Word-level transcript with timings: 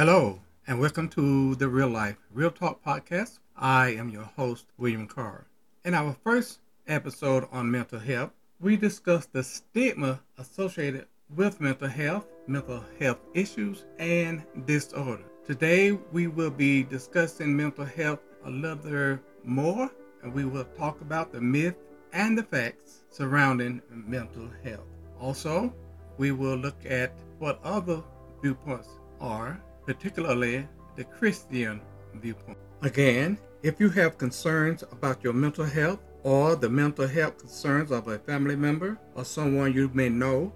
Hello, 0.00 0.40
and 0.66 0.80
welcome 0.80 1.10
to 1.10 1.54
the 1.56 1.68
Real 1.68 1.90
Life 1.90 2.16
Real 2.32 2.50
Talk 2.50 2.82
podcast. 2.82 3.38
I 3.54 3.88
am 3.88 4.08
your 4.08 4.22
host, 4.22 4.64
William 4.78 5.06
Carr. 5.06 5.44
In 5.84 5.92
our 5.92 6.16
first 6.24 6.60
episode 6.88 7.46
on 7.52 7.70
mental 7.70 7.98
health, 7.98 8.30
we 8.60 8.78
discussed 8.78 9.34
the 9.34 9.42
stigma 9.42 10.22
associated 10.38 11.06
with 11.36 11.60
mental 11.60 11.88
health, 11.88 12.26
mental 12.46 12.82
health 12.98 13.18
issues, 13.34 13.84
and 13.98 14.42
disorder. 14.64 15.22
Today, 15.46 15.92
we 15.92 16.28
will 16.28 16.48
be 16.48 16.82
discussing 16.82 17.54
mental 17.54 17.84
health 17.84 18.20
a 18.46 18.50
little 18.50 19.18
more, 19.44 19.90
and 20.22 20.32
we 20.32 20.46
will 20.46 20.64
talk 20.78 20.98
about 21.02 21.30
the 21.30 21.42
myth 21.42 21.76
and 22.14 22.38
the 22.38 22.42
facts 22.44 23.02
surrounding 23.10 23.82
mental 23.90 24.48
health. 24.64 24.88
Also, 25.20 25.74
we 26.16 26.32
will 26.32 26.56
look 26.56 26.86
at 26.86 27.12
what 27.38 27.60
other 27.62 28.02
viewpoints 28.40 28.88
are, 29.20 29.60
particularly 29.90 30.68
the 30.94 31.02
Christian 31.02 31.80
viewpoint. 32.14 32.58
Again, 32.82 33.36
if 33.64 33.80
you 33.80 33.88
have 33.90 34.18
concerns 34.18 34.84
about 34.92 35.24
your 35.24 35.32
mental 35.32 35.64
health 35.64 35.98
or 36.22 36.54
the 36.54 36.70
mental 36.70 37.08
health 37.08 37.38
concerns 37.38 37.90
of 37.90 38.06
a 38.06 38.20
family 38.20 38.54
member 38.54 39.00
or 39.16 39.24
someone 39.24 39.72
you 39.72 39.90
may 39.92 40.08
know, 40.08 40.52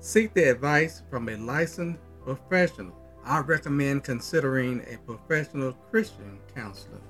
seek 0.00 0.34
the 0.34 0.50
advice 0.50 1.02
from 1.08 1.30
a 1.30 1.36
licensed 1.36 1.98
professional. 2.26 2.94
I 3.24 3.38
recommend 3.38 4.04
considering 4.04 4.82
a 4.92 4.98
professional 4.98 5.72
Christian 5.90 6.38
counselor. 6.54 7.00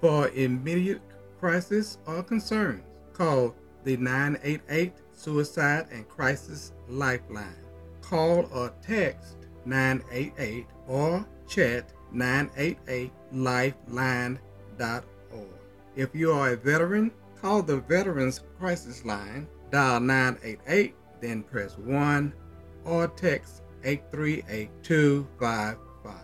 For 0.00 0.30
immediate 0.30 1.02
crisis 1.38 1.98
or 2.08 2.24
concerns, 2.24 2.82
call 3.12 3.54
the 3.84 3.96
988 3.98 4.94
Suicide 5.12 5.86
and 5.92 6.08
Crisis 6.08 6.72
Lifeline. 6.88 7.64
Call 8.00 8.48
or 8.52 8.72
text 8.82 9.36
988 9.64 10.66
or 10.90 11.24
chat 11.48 11.90
988lifeline.org. 12.12 14.38
If 15.96 16.14
you 16.14 16.32
are 16.32 16.50
a 16.50 16.56
veteran, 16.56 17.10
call 17.40 17.62
the 17.62 17.76
Veterans 17.76 18.40
Crisis 18.58 19.04
Line, 19.04 19.46
dial 19.70 20.00
988, 20.00 20.96
then 21.20 21.44
press 21.44 21.78
1 21.78 22.32
or 22.84 23.06
text 23.08 23.62
838255. 23.84 26.16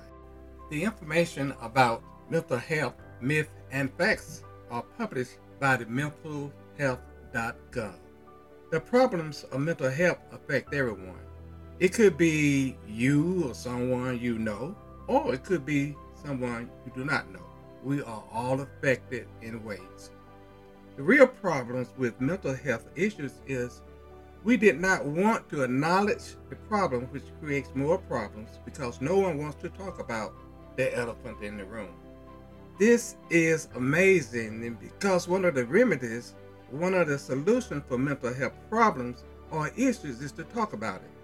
The 0.70 0.83
information 0.83 1.55
about 1.61 2.03
mental 2.28 2.58
health, 2.58 2.95
myth, 3.20 3.51
and 3.70 3.92
facts 3.95 4.42
are 4.70 4.83
published 4.98 5.39
by 5.61 5.77
the 5.77 5.84
mentalhealth.gov. 5.86 7.95
The 8.73 8.80
problems 8.80 9.45
of 9.45 9.61
mental 9.61 9.91
health 9.91 10.19
affect 10.33 10.75
everyone. 10.75 11.20
It 11.79 11.93
could 11.93 12.17
be 12.17 12.79
you 12.89 13.49
or 13.49 13.55
someone 13.55 14.19
you 14.19 14.39
know, 14.39 14.75
or 15.09 15.35
it 15.35 15.45
could 15.45 15.67
be 15.67 15.95
someone 16.25 16.71
you 16.87 16.93
do 16.95 17.05
not 17.05 17.31
know. 17.31 17.45
We 17.85 18.01
are 18.03 18.25
all 18.33 18.61
affected 18.61 19.29
in 19.43 19.63
ways. 19.63 20.11
The 20.97 21.03
real 21.03 21.27
problems 21.27 21.89
with 21.99 22.19
mental 22.19 22.55
health 22.55 22.87
issues 22.97 23.33
is 23.47 23.83
we 24.43 24.57
did 24.57 24.81
not 24.81 25.05
want 25.05 25.51
to 25.51 25.65
acknowledge 25.65 26.37
the 26.49 26.57
problem, 26.57 27.03
which 27.11 27.25
creates 27.43 27.69
more 27.75 27.99
problems 27.99 28.59
because 28.65 29.03
no 29.03 29.19
one 29.19 29.36
wants 29.36 29.61
to 29.61 29.69
talk 29.69 29.98
about 29.98 30.33
the 30.77 30.97
elephant 30.97 31.42
in 31.42 31.59
the 31.59 31.65
room. 31.67 31.92
This 32.79 33.17
is 33.29 33.69
amazing 33.75 34.79
because 34.81 35.29
one 35.29 35.45
of 35.45 35.55
the 35.55 35.67
remedies, 35.67 36.35
one 36.70 36.95
of 36.95 37.09
the 37.09 37.19
solutions 37.19 37.83
for 37.86 37.98
mental 37.98 38.33
health 38.33 38.55
problems 38.70 39.25
or 39.51 39.69
issues 39.77 40.23
is 40.23 40.33
to 40.33 40.45
talk 40.45 40.73
about 40.73 41.03
it. 41.03 41.16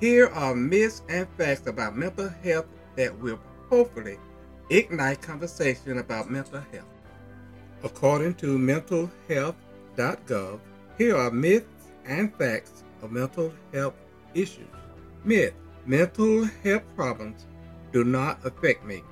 Here 0.00 0.28
are 0.28 0.54
myths 0.54 1.02
and 1.08 1.26
facts 1.38 1.66
about 1.66 1.96
mental 1.96 2.28
health 2.42 2.66
that 2.96 3.18
will 3.18 3.38
hopefully 3.70 4.18
ignite 4.70 5.22
conversation 5.22 5.98
about 5.98 6.30
mental 6.30 6.60
health. 6.72 6.84
According 7.82 8.34
to 8.34 8.58
mentalhealth.gov, 8.58 10.60
here 10.98 11.16
are 11.16 11.30
myths 11.30 11.92
and 12.06 12.34
facts 12.36 12.84
of 13.02 13.12
mental 13.12 13.52
health 13.72 13.94
issues. 14.34 14.66
Myth 15.24 15.54
Mental 15.86 16.46
health 16.62 16.82
problems 16.96 17.46
do 17.92 18.04
not 18.04 18.42
affect 18.46 18.86
me. 18.86 19.02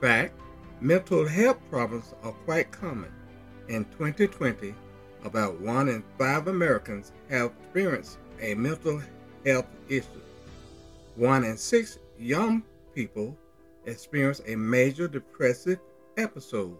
Fact 0.00 0.38
Mental 0.80 1.26
health 1.26 1.58
problems 1.68 2.14
are 2.22 2.30
quite 2.44 2.70
common. 2.70 3.10
In 3.68 3.84
2020, 3.98 4.72
about 5.24 5.60
one 5.60 5.88
in 5.88 6.04
five 6.18 6.46
Americans 6.46 7.10
have 7.28 7.50
experienced 7.60 8.18
a 8.40 8.54
mental 8.54 9.02
health 9.44 9.66
issue. 9.88 10.06
One 11.16 11.44
in 11.44 11.56
six 11.56 11.98
young 12.18 12.62
people 12.94 13.36
experience 13.86 14.40
a 14.46 14.56
major 14.56 15.08
depressive 15.08 15.78
episode. 16.16 16.76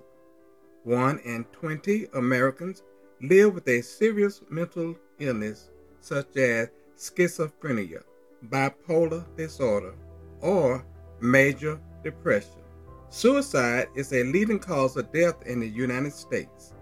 One 0.84 1.18
in 1.20 1.44
20 1.52 2.08
Americans 2.14 2.82
live 3.20 3.54
with 3.54 3.68
a 3.68 3.82
serious 3.82 4.40
mental 4.50 4.96
illness 5.18 5.70
such 6.00 6.36
as 6.36 6.68
schizophrenia, 6.96 8.02
bipolar 8.48 9.24
disorder, 9.36 9.94
or 10.40 10.84
major 11.20 11.80
depression. 12.02 12.62
Suicide 13.10 13.88
is 13.94 14.12
a 14.12 14.24
leading 14.24 14.58
cause 14.58 14.96
of 14.96 15.12
death 15.12 15.46
in 15.46 15.60
the 15.60 15.68
United 15.68 16.12
States. 16.12 16.72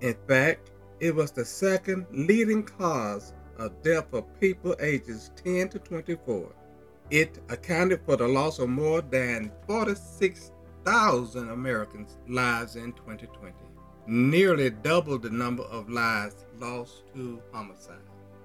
In 0.00 0.14
fact, 0.26 0.70
it 1.00 1.14
was 1.14 1.30
the 1.30 1.44
second 1.44 2.06
leading 2.10 2.64
cause 2.64 3.32
of 3.58 3.82
death 3.82 4.06
for 4.10 4.22
people 4.40 4.74
ages 4.80 5.30
10 5.42 5.68
to 5.70 5.78
24. 5.78 6.52
It 7.10 7.38
accounted 7.48 8.00
for 8.04 8.16
the 8.16 8.28
loss 8.28 8.58
of 8.58 8.68
more 8.68 9.00
than 9.00 9.50
46,000 9.66 11.48
Americans' 11.50 12.18
lives 12.28 12.76
in 12.76 12.92
2020, 12.92 13.54
nearly 14.06 14.70
double 14.70 15.18
the 15.18 15.30
number 15.30 15.64
of 15.64 15.88
lives 15.88 16.44
lost 16.58 17.04
to 17.14 17.40
homicide. 17.52 17.96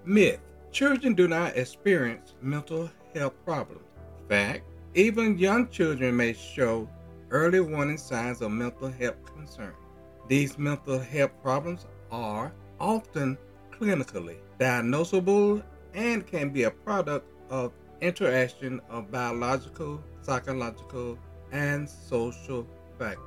Myth 0.06 0.40
Children 0.74 1.14
do 1.14 1.28
not 1.28 1.56
experience 1.56 2.34
mental 2.42 2.90
health 3.14 3.36
problems. 3.46 3.86
Fact 4.28 4.64
Even 4.96 5.38
young 5.38 5.70
children 5.70 6.18
may 6.18 6.34
show 6.34 6.90
early 7.30 7.60
warning 7.60 8.00
signs 8.00 8.42
of 8.42 8.50
mental 8.50 8.90
health 8.90 9.24
concern. 9.24 9.76
These 10.28 10.58
mental 10.58 10.98
health 10.98 11.30
problems 11.44 11.86
are 12.10 12.52
often 12.80 13.38
clinically 13.84 14.38
diagnosable 14.60 15.62
and 15.94 16.26
can 16.26 16.50
be 16.50 16.64
a 16.64 16.72
product 16.72 17.28
of 17.50 17.74
interaction 18.00 18.80
of 18.90 19.12
biological, 19.12 20.02
psychological, 20.22 21.18
and 21.52 21.90
social 21.90 22.66
factors. 22.98 23.20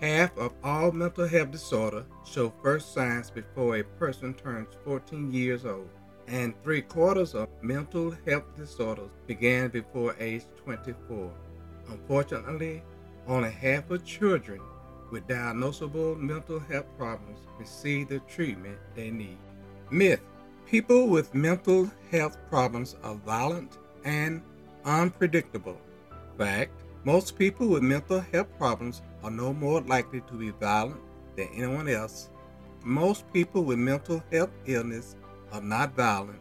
Half 0.00 0.38
of 0.38 0.52
all 0.62 0.92
mental 0.92 1.26
health 1.26 1.50
disorders 1.50 2.04
show 2.24 2.52
first 2.62 2.94
signs 2.94 3.30
before 3.30 3.76
a 3.76 3.84
person 3.84 4.32
turns 4.32 4.68
14 4.84 5.30
years 5.32 5.66
old, 5.66 5.90
and 6.28 6.54
three 6.62 6.82
quarters 6.82 7.34
of 7.34 7.48
mental 7.60 8.14
health 8.26 8.44
disorders 8.56 9.10
began 9.26 9.68
before 9.68 10.14
age 10.20 10.44
24. 10.64 11.30
Unfortunately, 11.88 12.82
only 13.26 13.50
half 13.50 13.90
of 13.90 14.04
children 14.04 14.60
with 15.10 15.26
diagnosable 15.26 16.16
mental 16.16 16.60
health 16.60 16.86
problems 16.96 17.40
receive 17.58 18.08
the 18.08 18.20
treatment 18.20 18.78
they 18.94 19.10
need. 19.10 19.38
Myth 19.90 20.20
People 20.66 21.08
with 21.08 21.34
mental 21.34 21.90
health 22.12 22.38
problems 22.48 22.94
are 23.02 23.16
violent 23.16 23.76
and 24.04 24.40
unpredictable. 24.84 25.76
Fact 26.38 26.70
most 27.04 27.36
people 27.36 27.66
with 27.66 27.82
mental 27.82 28.20
health 28.20 28.46
problems 28.56 29.02
are 29.24 29.32
no 29.32 29.52
more 29.52 29.80
likely 29.80 30.20
to 30.28 30.34
be 30.34 30.50
violent 30.50 31.00
than 31.34 31.48
anyone 31.54 31.88
else. 31.88 32.28
Most 32.84 33.24
people 33.32 33.64
with 33.64 33.78
mental 33.78 34.22
health 34.30 34.50
illness 34.66 35.16
are 35.50 35.60
not 35.60 35.96
violent, 35.96 36.38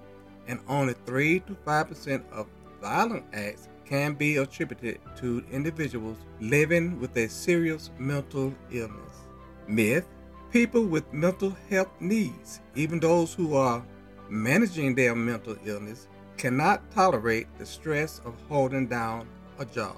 and 0.48 0.60
only 0.68 0.94
3 1.06 1.40
to 1.40 1.56
5% 1.66 2.31
of 2.31 2.45
violent 2.81 3.25
acts 3.34 3.68
can 3.86 4.13
be 4.13 4.38
attributed 4.38 5.00
to 5.16 5.44
individuals 5.52 6.18
living 6.40 7.00
with 7.00 7.18
a 7.18 7.28
serious 7.28 7.90
mental 7.98 8.54
illness. 8.69 9.25
Myth 9.68 10.07
People 10.51 10.86
with 10.86 11.13
mental 11.13 11.56
health 11.69 11.92
needs, 12.00 12.60
even 12.74 13.00
those 13.00 13.36
who 13.36 13.56
are 13.56 13.86
managing 14.30 14.96
their 14.96 15.13
mental 15.13 15.56
illness, 15.63 16.07
cannot 16.38 16.90
tolerate 16.90 17.46
the 17.60 17.66
stress 17.68 18.19
of 18.25 18.34
holding 18.48 18.88
down 18.88 19.28
a 19.60 19.66
job. 19.66 19.96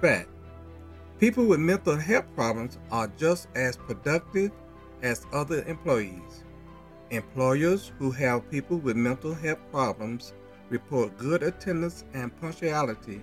Fact 0.00 0.28
People 1.20 1.46
with 1.46 1.60
mental 1.60 1.96
health 1.96 2.24
problems 2.34 2.78
are 2.90 3.06
just 3.16 3.46
as 3.54 3.76
productive 3.76 4.50
as 5.02 5.24
other 5.32 5.62
employees. 5.68 6.42
Employers 7.10 7.92
who 8.00 8.10
have 8.10 8.50
people 8.50 8.78
with 8.78 8.96
mental 8.96 9.32
health 9.32 9.60
problems 9.70 10.32
report 10.68 11.16
good 11.16 11.44
attendance 11.44 12.02
and 12.12 12.36
punctuality, 12.40 13.22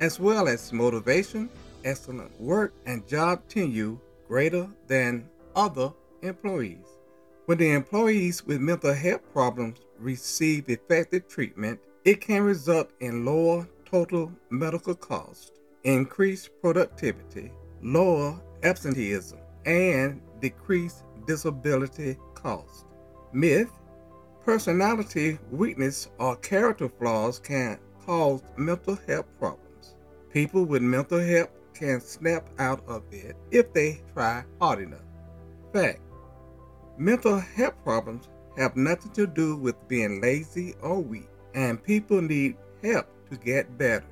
as 0.00 0.18
well 0.18 0.48
as 0.48 0.72
motivation, 0.72 1.48
excellent 1.84 2.40
work, 2.40 2.74
and 2.84 3.06
job 3.06 3.46
tenure 3.46 3.96
greater 4.26 4.68
than 4.88 5.28
other 5.54 5.92
employees. 6.22 6.86
When 7.46 7.58
the 7.58 7.72
employees 7.72 8.44
with 8.44 8.60
mental 8.60 8.92
health 8.92 9.22
problems 9.32 9.78
receive 9.98 10.68
effective 10.68 11.28
treatment, 11.28 11.80
it 12.04 12.20
can 12.20 12.42
result 12.42 12.90
in 13.00 13.24
lower 13.24 13.68
total 13.84 14.32
medical 14.50 14.94
costs, 14.94 15.52
increased 15.84 16.50
productivity, 16.60 17.52
lower 17.82 18.40
absenteeism, 18.62 19.38
and 19.64 20.20
decreased 20.40 21.04
disability 21.26 22.16
cost. 22.34 22.86
Myth 23.32 23.70
Personality 24.46 25.40
weakness 25.50 26.08
or 26.18 26.36
character 26.36 26.88
flaws 26.88 27.40
can 27.40 27.80
cause 28.06 28.44
mental 28.56 28.96
health 29.08 29.26
problems. 29.40 29.96
People 30.32 30.64
with 30.64 30.82
mental 30.82 31.18
health 31.18 31.50
can 31.74 32.00
snap 32.00 32.48
out 32.60 32.80
of 32.86 33.02
it 33.10 33.36
if 33.50 33.72
they 33.72 34.00
try 34.14 34.44
hard 34.60 34.78
enough. 34.78 35.00
Fact 35.72 35.98
Mental 36.98 37.38
health 37.38 37.74
problems 37.84 38.28
have 38.56 38.74
nothing 38.74 39.12
to 39.12 39.26
do 39.26 39.54
with 39.54 39.76
being 39.86 40.22
lazy 40.22 40.74
or 40.80 40.98
weak, 40.98 41.28
and 41.54 41.82
people 41.82 42.22
need 42.22 42.56
help 42.82 43.06
to 43.30 43.36
get 43.36 43.76
better. 43.76 44.06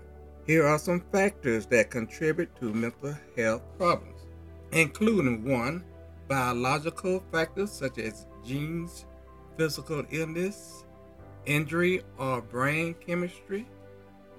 Here 0.46 0.66
are 0.66 0.78
some 0.78 1.02
factors 1.10 1.64
that 1.66 1.90
contribute 1.90 2.54
to 2.56 2.75
mental 2.75 3.16
health 3.38 3.62
problems, 3.78 4.26
including 4.72 5.48
one, 5.50 5.82
biological 6.28 7.25
factors 7.32 7.72
such 7.72 7.96
as 7.96 8.26
genes, 8.44 9.06
physical 9.56 10.04
illness, 10.10 10.84
injury 11.46 12.02
or 12.19 12.42
brain 12.42 12.94
chemistry, 13.06 13.66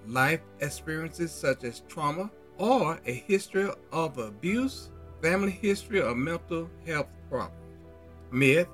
life 0.05 0.41
experiences 0.59 1.31
such 1.31 1.63
as 1.63 1.79
trauma, 1.87 2.29
or 2.59 2.99
a 3.07 3.11
history 3.11 3.71
of 3.91 4.19
abuse, 4.19 4.91
family 5.19 5.51
history, 5.51 5.99
or 5.99 6.13
mental 6.13 6.69
health 6.85 7.07
problems. 7.27 7.64
Myth 8.31 8.67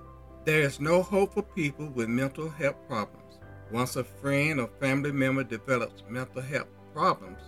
There 0.46 0.62
is 0.62 0.80
no 0.80 1.04
hope 1.04 1.34
for 1.34 1.44
people 1.44 1.88
with 1.90 2.08
mental 2.08 2.50
health 2.50 2.78
problems. 2.88 3.40
Once 3.72 3.96
a 3.96 4.04
friend 4.04 4.60
or 4.60 4.70
family 4.80 5.12
member 5.12 5.44
develops 5.44 6.04
mental 6.10 6.42
health 6.42 6.68
problems, 6.94 7.40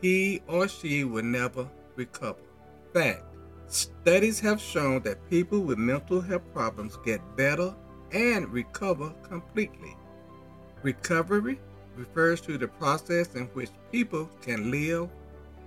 he 0.00 0.42
or 0.46 0.68
she 0.68 1.04
will 1.04 1.24
never 1.24 1.68
recover. 1.96 2.40
Fact 2.92 3.24
Studies 3.66 4.40
have 4.40 4.60
shown 4.60 5.00
that 5.02 5.30
people 5.30 5.60
with 5.60 5.78
mental 5.78 6.20
health 6.20 6.42
problems 6.52 6.98
get 7.04 7.20
better 7.36 7.72
and 8.12 8.48
recover 8.48 9.10
completely. 9.22 9.96
Recovery 10.82 11.60
refers 11.94 12.40
to 12.40 12.58
the 12.58 12.66
process 12.66 13.34
in 13.34 13.44
which 13.54 13.70
people 13.92 14.28
can 14.42 14.72
live, 14.72 15.08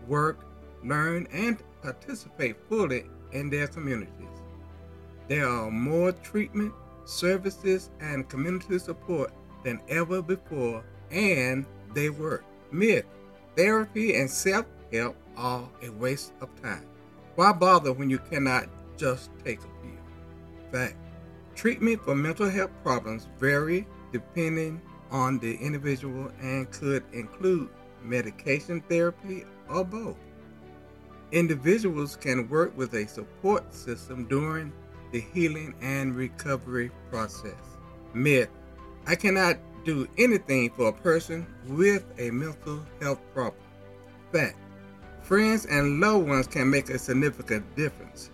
work, 0.07 0.45
learn, 0.83 1.27
and 1.31 1.57
participate 1.81 2.57
fully 2.67 3.05
in 3.31 3.49
their 3.49 3.67
communities. 3.67 4.42
There 5.27 5.47
are 5.47 5.71
more 5.71 6.11
treatment, 6.11 6.73
services, 7.05 7.89
and 7.99 8.27
community 8.27 8.77
support 8.79 9.31
than 9.63 9.81
ever 9.87 10.21
before, 10.21 10.83
and 11.11 11.65
they 11.93 12.09
work. 12.09 12.43
Myth 12.71 13.05
therapy 13.55 14.15
and 14.15 14.29
self 14.29 14.65
help 14.91 15.15
are 15.37 15.69
a 15.81 15.89
waste 15.89 16.33
of 16.41 16.49
time. 16.61 16.85
Why 17.35 17.51
bother 17.51 17.93
when 17.93 18.09
you 18.09 18.19
cannot 18.19 18.67
just 18.97 19.31
take 19.43 19.59
a 19.59 19.67
pill? 19.81 20.71
Fact 20.71 20.95
Treatment 21.55 22.01
for 22.03 22.15
mental 22.15 22.49
health 22.49 22.71
problems 22.83 23.27
vary 23.39 23.87
depending 24.11 24.81
on 25.11 25.39
the 25.39 25.55
individual 25.55 26.31
and 26.41 26.69
could 26.71 27.03
include 27.13 27.69
medication 28.03 28.81
therapy 28.89 29.45
or 29.69 29.85
both. 29.85 30.17
Individuals 31.31 32.15
can 32.15 32.49
work 32.49 32.75
with 32.75 32.93
a 32.93 33.07
support 33.07 33.73
system 33.73 34.27
during 34.27 34.71
the 35.13 35.21
healing 35.33 35.73
and 35.81 36.15
recovery 36.15 36.91
process. 37.09 37.77
Myth 38.13 38.49
I 39.05 39.15
cannot 39.15 39.57
do 39.85 40.07
anything 40.17 40.69
for 40.71 40.89
a 40.89 40.93
person 40.93 41.45
with 41.67 42.03
a 42.17 42.31
mental 42.31 42.79
health 42.99 43.19
problem. 43.33 43.63
Fact 44.31 44.57
Friends 45.21 45.65
and 45.67 46.01
loved 46.01 46.27
ones 46.27 46.47
can 46.47 46.69
make 46.69 46.89
a 46.89 46.99
significant 46.99 47.63
difference. 47.75 48.29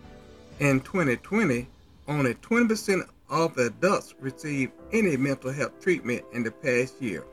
In 0.59 0.79
2020, 0.79 1.67
only 2.07 2.33
20% 2.35 3.07
of 3.29 3.57
adults 3.57 4.15
received 4.19 4.71
any 4.91 5.15
mental 5.17 5.51
health 5.51 5.79
treatment 5.81 6.23
in 6.33 6.43
the 6.43 6.51
past 6.51 6.99
year, 7.01 7.23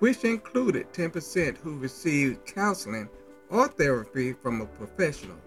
which 0.00 0.24
included 0.24 0.92
10% 0.92 1.56
who 1.58 1.78
received 1.78 2.44
counseling 2.46 3.08
or 3.48 3.68
therapy 3.68 4.32
from 4.32 4.60
a 4.60 4.66
professional. 4.66 5.38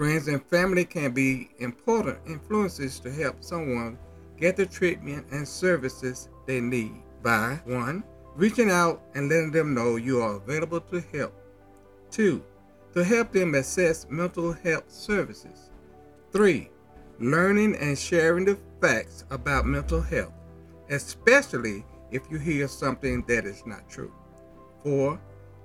Friends 0.00 0.28
and 0.28 0.42
family 0.46 0.86
can 0.86 1.12
be 1.12 1.50
important 1.58 2.16
influences 2.26 2.98
to 3.00 3.12
help 3.12 3.44
someone 3.44 3.98
get 4.38 4.56
the 4.56 4.64
treatment 4.64 5.26
and 5.30 5.46
services 5.46 6.30
they 6.46 6.58
need 6.58 6.94
by 7.22 7.60
1. 7.66 8.02
Reaching 8.34 8.70
out 8.70 9.02
and 9.14 9.28
letting 9.28 9.50
them 9.50 9.74
know 9.74 9.96
you 9.96 10.22
are 10.22 10.36
available 10.36 10.80
to 10.80 11.04
help. 11.12 11.34
2. 12.12 12.42
To 12.94 13.04
help 13.04 13.30
them 13.30 13.54
access 13.54 14.06
mental 14.08 14.54
health 14.54 14.90
services. 14.90 15.68
3 16.32 16.70
learning 17.18 17.76
and 17.76 17.98
sharing 17.98 18.46
the 18.46 18.56
facts 18.80 19.26
about 19.28 19.66
mental 19.66 20.00
health, 20.00 20.32
especially 20.88 21.84
if 22.10 22.22
you 22.30 22.38
hear 22.38 22.66
something 22.66 23.22
that 23.28 23.44
is 23.44 23.66
not 23.66 23.86
true. 23.90 24.14
4. 24.82 25.20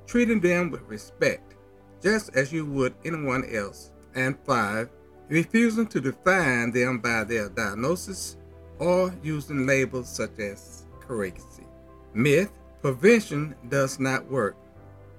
Treating 0.06 0.42
them 0.42 0.72
with 0.72 0.82
respect, 0.90 1.56
just 2.04 2.36
as 2.36 2.52
you 2.52 2.66
would 2.66 2.94
anyone 3.06 3.46
else. 3.56 3.92
And 4.16 4.38
5. 4.46 4.90
Refusing 5.28 5.88
to 5.88 6.00
define 6.00 6.72
them 6.72 7.00
by 7.00 7.24
their 7.24 7.50
diagnosis 7.50 8.38
or 8.80 9.14
using 9.24 9.66
labels 9.66 10.10
such 10.10 10.40
as 10.40 10.86
crazy. 11.00 11.66
Myth 12.14 12.52
Prevention 12.82 13.56
does 13.70 14.00
not 14.00 14.30
work. 14.30 14.56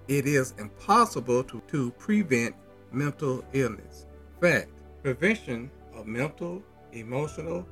It 0.07 0.27
is 0.27 0.55
impossible 0.59 1.43
to, 1.45 1.61
to 1.69 1.91
prevent 1.93 2.55
mental 2.93 3.45
illness. 3.53 4.07
Fact 4.41 4.69
Prevention 5.03 5.71
of 5.95 6.07
mental, 6.07 6.63
emotional, 6.93 7.67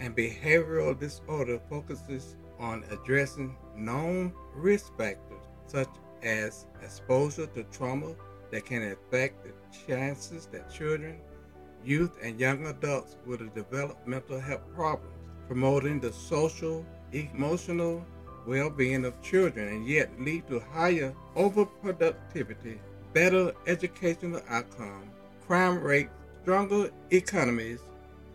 and 0.00 0.14
behavioral 0.14 0.98
disorder 0.98 1.60
focuses 1.70 2.36
on 2.58 2.84
addressing 2.90 3.56
known 3.76 4.32
risk 4.54 4.96
factors 4.98 5.44
such 5.66 5.88
as 6.22 6.66
exposure 6.82 7.46
to 7.46 7.62
trauma 7.64 8.14
that 8.50 8.64
can 8.64 8.82
affect 8.92 9.44
the 9.44 9.52
chances 9.86 10.46
that 10.46 10.72
children, 10.72 11.18
youth, 11.84 12.18
and 12.22 12.38
young 12.38 12.66
adults 12.66 13.16
will 13.26 13.38
develop 13.54 13.96
mental 14.06 14.40
health 14.40 14.62
problems, 14.74 15.14
promoting 15.46 16.00
the 16.00 16.12
social, 16.12 16.84
emotional 17.12 18.04
well-being 18.46 19.04
of 19.04 19.20
children 19.22 19.68
and 19.68 19.86
yet 19.86 20.10
lead 20.20 20.46
to 20.48 20.60
higher 20.72 21.14
overproductivity, 21.36 22.78
better 23.12 23.52
educational 23.66 24.40
outcomes, 24.48 25.10
crime 25.46 25.80
rates, 25.80 26.10
stronger 26.42 26.90
economies, 27.10 27.80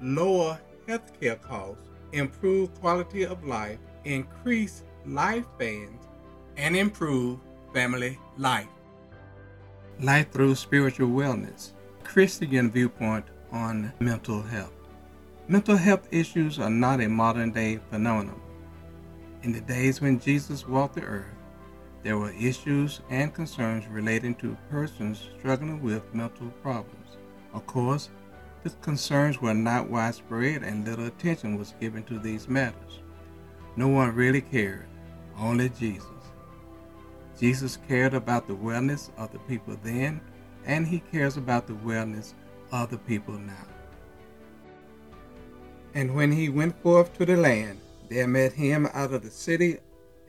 lower 0.02 0.60
healthcare 0.88 1.42
costs, 1.42 1.90
improve 2.12 2.74
quality 2.80 3.24
of 3.24 3.44
life, 3.44 3.80
increase 4.06 4.84
lifespans, 5.08 6.00
and 6.58 6.75
improve 6.75 7.40
family 7.74 8.20
life. 8.38 8.68
Life 10.01 10.31
through 10.31 10.55
spiritual 10.55 11.09
wellness, 11.09 11.71
Christian 12.03 12.71
viewpoint 12.71 13.25
on 13.51 13.93
mental 14.00 14.41
health. 14.41 14.73
Mental 15.47 15.77
health 15.77 16.07
issues 16.12 16.59
are 16.59 16.69
not 16.69 17.00
a 17.00 17.07
modern 17.07 17.51
day 17.51 17.79
phenomenon. 17.89 18.41
In 19.43 19.51
the 19.51 19.62
days 19.62 20.01
when 20.01 20.19
Jesus 20.19 20.67
walked 20.67 20.95
the 20.95 21.03
earth, 21.03 21.35
there 22.01 22.17
were 22.17 22.31
issues 22.31 23.01
and 23.09 23.33
concerns 23.33 23.85
relating 23.88 24.35
to 24.35 24.57
persons 24.69 25.29
struggling 25.38 25.81
with 25.81 26.13
mental 26.13 26.47
problems. 26.62 27.17
Of 27.53 27.65
course, 27.67 28.09
the 28.63 28.71
concerns 28.81 29.41
were 29.41 29.53
not 29.53 29.89
widespread 29.89 30.63
and 30.63 30.85
little 30.85 31.05
attention 31.05 31.57
was 31.57 31.75
given 31.79 32.03
to 32.05 32.19
these 32.19 32.50
matters. 32.50 33.00
No 33.75 33.88
one 33.88 34.15
really 34.15 34.41
cared, 34.41 34.88
only 35.38 35.69
Jesus. 35.69 36.07
Jesus 37.40 37.78
cared 37.88 38.13
about 38.13 38.48
the 38.48 38.56
wellness 38.56 39.10
of 39.18 39.32
the 39.32 39.40
people 39.40 39.78
then, 39.84 40.22
and 40.66 40.88
he 40.88 41.00
cares 41.12 41.38
about 41.38 41.68
the 41.68 41.74
wellness 41.74 42.34
of 42.72 42.90
the 42.90 42.98
people 42.98 43.38
now. 43.38 43.68
And 45.94 46.16
when 46.16 46.32
he 46.32 46.50
went 46.50 46.82
forth 46.82 47.18
to 47.18 47.25
the 47.25 47.38
land, 47.38 47.80
there 48.10 48.28
met 48.28 48.54
him 48.54 48.88
out 48.94 49.13
of 49.13 49.24
the 49.24 49.32
city 49.32 49.78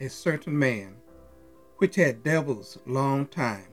a 0.01 0.09
certain 0.09 0.59
man, 0.59 0.97
which 1.79 1.97
had 1.97 2.23
devils 2.23 2.79
long 2.87 3.27
time, 3.27 3.69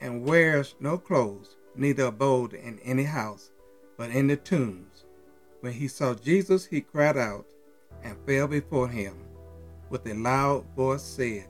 and 0.00 0.24
wears 0.24 0.74
no 0.80 0.98
clothes, 0.98 1.56
neither 1.74 2.04
abode 2.04 2.52
in 2.52 2.78
any 2.80 3.04
house, 3.04 3.50
but 3.96 4.10
in 4.10 4.26
the 4.26 4.36
tombs. 4.36 5.04
When 5.60 5.72
he 5.72 5.88
saw 5.88 6.14
Jesus, 6.14 6.66
he 6.66 6.80
cried 6.80 7.16
out 7.16 7.46
and 8.02 8.16
fell 8.26 8.46
before 8.46 8.88
him. 8.88 9.14
With 9.90 10.06
a 10.06 10.14
loud 10.14 10.64
voice 10.76 11.02
said, 11.02 11.48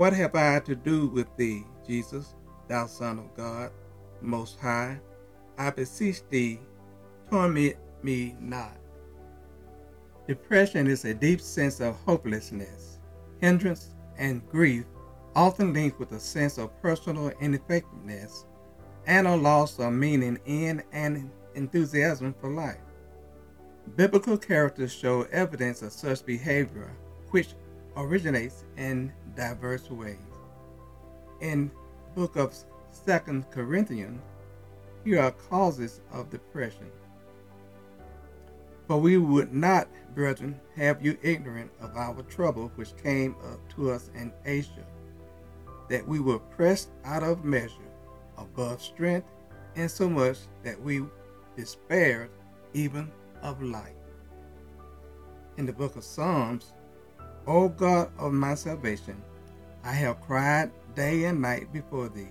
What 0.00 0.14
have 0.14 0.34
I 0.34 0.60
to 0.60 0.74
do 0.74 1.08
with 1.08 1.26
thee, 1.36 1.66
Jesus, 1.86 2.34
thou 2.68 2.86
Son 2.86 3.18
of 3.18 3.36
God, 3.36 3.70
Most 4.22 4.58
High? 4.58 4.98
I 5.58 5.68
beseech 5.68 6.26
thee, 6.30 6.58
torment 7.28 7.76
me 8.02 8.34
not. 8.40 8.78
Depression 10.26 10.86
is 10.86 11.04
a 11.04 11.12
deep 11.12 11.38
sense 11.38 11.80
of 11.80 11.96
hopelessness, 11.96 12.98
hindrance, 13.42 13.94
and 14.16 14.40
grief 14.48 14.86
often 15.36 15.74
linked 15.74 15.98
with 16.00 16.12
a 16.12 16.18
sense 16.18 16.56
of 16.56 16.80
personal 16.80 17.30
ineffectiveness 17.42 18.46
and 19.06 19.26
a 19.26 19.36
loss 19.36 19.78
of 19.78 19.92
meaning 19.92 20.38
in 20.46 20.82
and 20.92 21.30
enthusiasm 21.54 22.34
for 22.40 22.48
life. 22.48 22.80
Biblical 23.96 24.38
characters 24.38 24.94
show 24.94 25.24
evidence 25.24 25.82
of 25.82 25.92
such 25.92 26.24
behavior, 26.24 26.90
which 27.32 27.48
originates 27.96 28.64
in 28.76 29.12
diverse 29.34 29.90
ways. 29.90 30.16
In 31.40 31.70
book 32.14 32.36
of 32.36 32.54
Second 32.90 33.50
Corinthians, 33.50 34.20
here 35.04 35.20
are 35.20 35.30
causes 35.30 36.00
of 36.12 36.30
depression. 36.30 36.90
For 38.86 38.98
we 38.98 39.16
would 39.18 39.54
not, 39.54 39.88
brethren, 40.14 40.60
have 40.76 41.04
you 41.04 41.16
ignorant 41.22 41.70
of 41.80 41.96
our 41.96 42.22
trouble 42.22 42.72
which 42.74 42.96
came 42.96 43.36
up 43.52 43.60
to 43.76 43.90
us 43.90 44.10
in 44.14 44.32
Asia, 44.44 44.84
that 45.88 46.06
we 46.06 46.20
were 46.20 46.38
pressed 46.38 46.90
out 47.04 47.22
of 47.22 47.44
measure, 47.44 47.76
above 48.36 48.82
strength, 48.82 49.28
insomuch 49.76 50.38
that 50.64 50.80
we 50.80 51.02
despaired 51.56 52.30
even 52.74 53.10
of 53.42 53.62
life. 53.62 53.94
In 55.56 55.66
the 55.66 55.72
book 55.72 55.96
of 55.96 56.04
Psalms, 56.04 56.72
O 57.46 57.68
God 57.68 58.10
of 58.18 58.32
my 58.32 58.54
salvation, 58.54 59.22
I 59.82 59.92
have 59.92 60.20
cried 60.20 60.70
day 60.94 61.24
and 61.24 61.40
night 61.40 61.72
before 61.72 62.08
thee. 62.08 62.28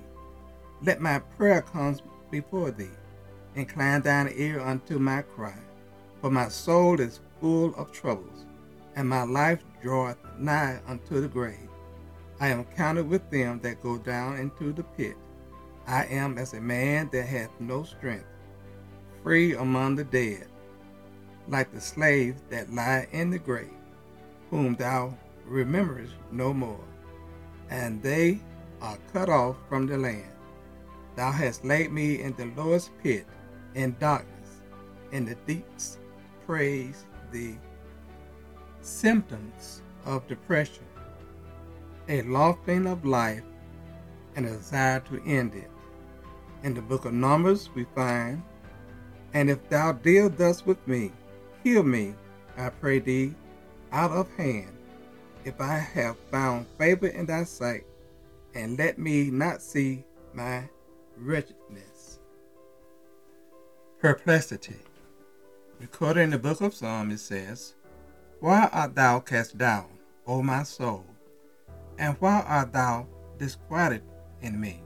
Let 0.84 1.02
my 1.02 1.20
prayer 1.20 1.62
come 1.62 1.98
before 2.32 2.72
thee. 2.72 2.90
Incline 3.56 4.02
thine 4.02 4.32
ear 4.36 4.60
unto 4.62 5.00
my 5.00 5.24
cry. 5.24 5.58
For 6.22 6.30
my 6.30 6.50
soul 6.50 7.00
is 7.00 7.22
full 7.42 7.74
of 7.76 7.92
troubles, 7.92 8.46
and 8.96 9.10
my 9.10 9.24
life 9.24 9.64
draweth 9.82 10.18
nigh 10.38 10.80
unto 10.88 11.22
the 11.22 11.28
grave. 11.28 11.70
I 12.40 12.50
am 12.50 12.66
counted 12.66 13.10
with 13.10 13.30
them 13.30 13.60
that 13.62 13.82
go 13.82 13.98
down 13.98 14.38
into 14.38 14.72
the 14.72 14.84
pit. 14.84 15.16
I 15.88 16.06
am 16.06 16.38
as 16.38 16.54
a 16.54 16.62
man 16.62 17.10
that 17.12 17.24
hath 17.24 17.50
no 17.60 17.84
strength, 17.84 18.28
free 19.24 19.56
among 19.56 19.96
the 19.96 20.04
dead, 20.04 20.48
like 21.48 21.74
the 21.74 21.82
slaves 21.82 22.42
that 22.50 22.72
lie 22.72 23.08
in 23.12 23.32
the 23.32 23.40
grave, 23.40 23.74
whom 24.50 24.76
thou 24.76 25.18
rememberest 25.46 26.14
no 26.32 26.54
more, 26.54 26.84
and 27.70 28.02
they 28.02 28.40
are 28.82 28.98
cut 29.14 29.30
off 29.30 29.56
from 29.68 29.88
the 29.88 29.98
land. 29.98 30.32
Thou 31.16 31.32
hast 31.32 31.66
laid 31.66 31.92
me 31.92 32.22
in 32.22 32.34
the 32.36 32.46
lowest 32.56 32.92
pit, 33.04 33.26
in 33.76 33.96
darkness, 34.00 34.62
in 35.12 35.26
the 35.26 35.36
deeps. 35.46 35.98
Praise 36.46 37.06
thee. 37.32 37.58
Symptoms 38.82 39.82
of 40.06 40.28
depression 40.28 40.86
a 42.10 42.24
longing 42.24 42.88
of 42.88 43.06
life 43.06 43.44
and 44.36 44.46
a 44.46 44.50
desire 44.50 45.00
to 45.02 45.22
end 45.26 45.54
it. 45.54 45.70
In 46.64 46.74
the 46.74 46.82
book 46.82 47.06
of 47.06 47.14
Numbers, 47.14 47.70
we 47.76 47.86
find, 47.96 48.42
And 49.34 49.50
if 49.50 49.70
thou 49.70 49.92
deal 49.92 50.28
thus 50.28 50.66
with 50.66 50.86
me, 50.88 51.12
heal 51.64 51.84
me, 51.84 52.16
I 52.58 52.70
pray 52.70 52.98
thee, 52.98 53.36
out 53.92 54.12
of 54.12 54.30
hand, 54.36 54.76
if 55.46 55.60
I 55.60 55.78
have 55.78 56.18
found 56.32 56.68
favor 56.78 57.08
in 57.08 57.26
thy 57.26 57.44
sight, 57.44 57.86
and 58.54 58.78
let 58.78 58.98
me 58.98 59.30
not 59.32 59.62
see 59.62 60.04
my 60.34 60.70
wretchedness. 61.18 62.20
Perplexity. 64.00 64.78
Recorded 65.80 66.22
in 66.22 66.30
the 66.32 66.40
book 66.40 66.62
of 66.62 66.74
Psalms, 66.74 67.14
it 67.14 67.20
says, 67.20 67.76
Why 68.40 68.70
art 68.72 68.96
thou 68.96 69.20
cast 69.20 69.58
down, 69.58 69.88
O 70.28 70.42
my 70.42 70.64
soul? 70.64 71.06
And 71.98 72.16
why 72.20 72.44
art 72.48 72.74
thou 72.74 73.08
disquieted 73.38 74.04
in 74.42 74.60
me? 74.60 74.82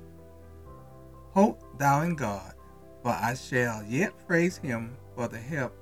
Hope 1.32 1.64
thou 1.80 2.02
in 2.04 2.16
God, 2.16 2.54
for 3.02 3.10
I 3.10 3.34
shall 3.34 3.84
yet 3.84 4.14
praise 4.28 4.58
him 4.58 4.96
for 5.16 5.28
the 5.28 5.40
help 5.40 5.76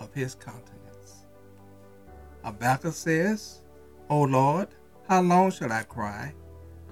of 0.00 0.12
his 0.12 0.34
countenance. 0.34 0.85
Habakkuk 2.46 2.94
says, 2.94 3.60
O 4.08 4.22
Lord, 4.22 4.68
how 5.08 5.20
long 5.20 5.50
shall 5.50 5.72
I 5.72 5.82
cry, 5.82 6.32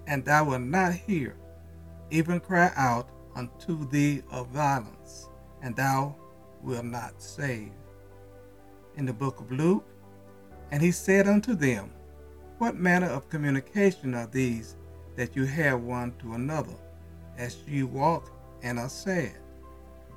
and 0.06 0.24
thou 0.24 0.44
wilt 0.50 0.62
not 0.62 0.92
hear? 0.92 1.36
even 2.10 2.38
cry 2.40 2.70
out 2.76 3.08
unto 3.34 3.88
thee 3.88 4.22
of 4.30 4.48
violence, 4.48 5.28
and 5.62 5.74
thou 5.74 6.14
wilt 6.62 6.84
not 6.84 7.20
save. 7.20 7.72
In 8.96 9.06
the 9.06 9.12
book 9.12 9.40
of 9.40 9.50
Luke, 9.50 9.84
and 10.70 10.82
he 10.82 10.92
said 10.92 11.26
unto 11.26 11.54
them, 11.54 11.90
What 12.58 12.76
manner 12.76 13.08
of 13.08 13.28
communication 13.28 14.14
are 14.14 14.26
these 14.26 14.76
that 15.16 15.34
you 15.34 15.44
have 15.44 15.82
one 15.82 16.14
to 16.20 16.34
another, 16.34 16.76
as 17.36 17.56
you 17.66 17.86
walk 17.86 18.30
and 18.62 18.78
are 18.78 18.88
sad? 18.88 19.34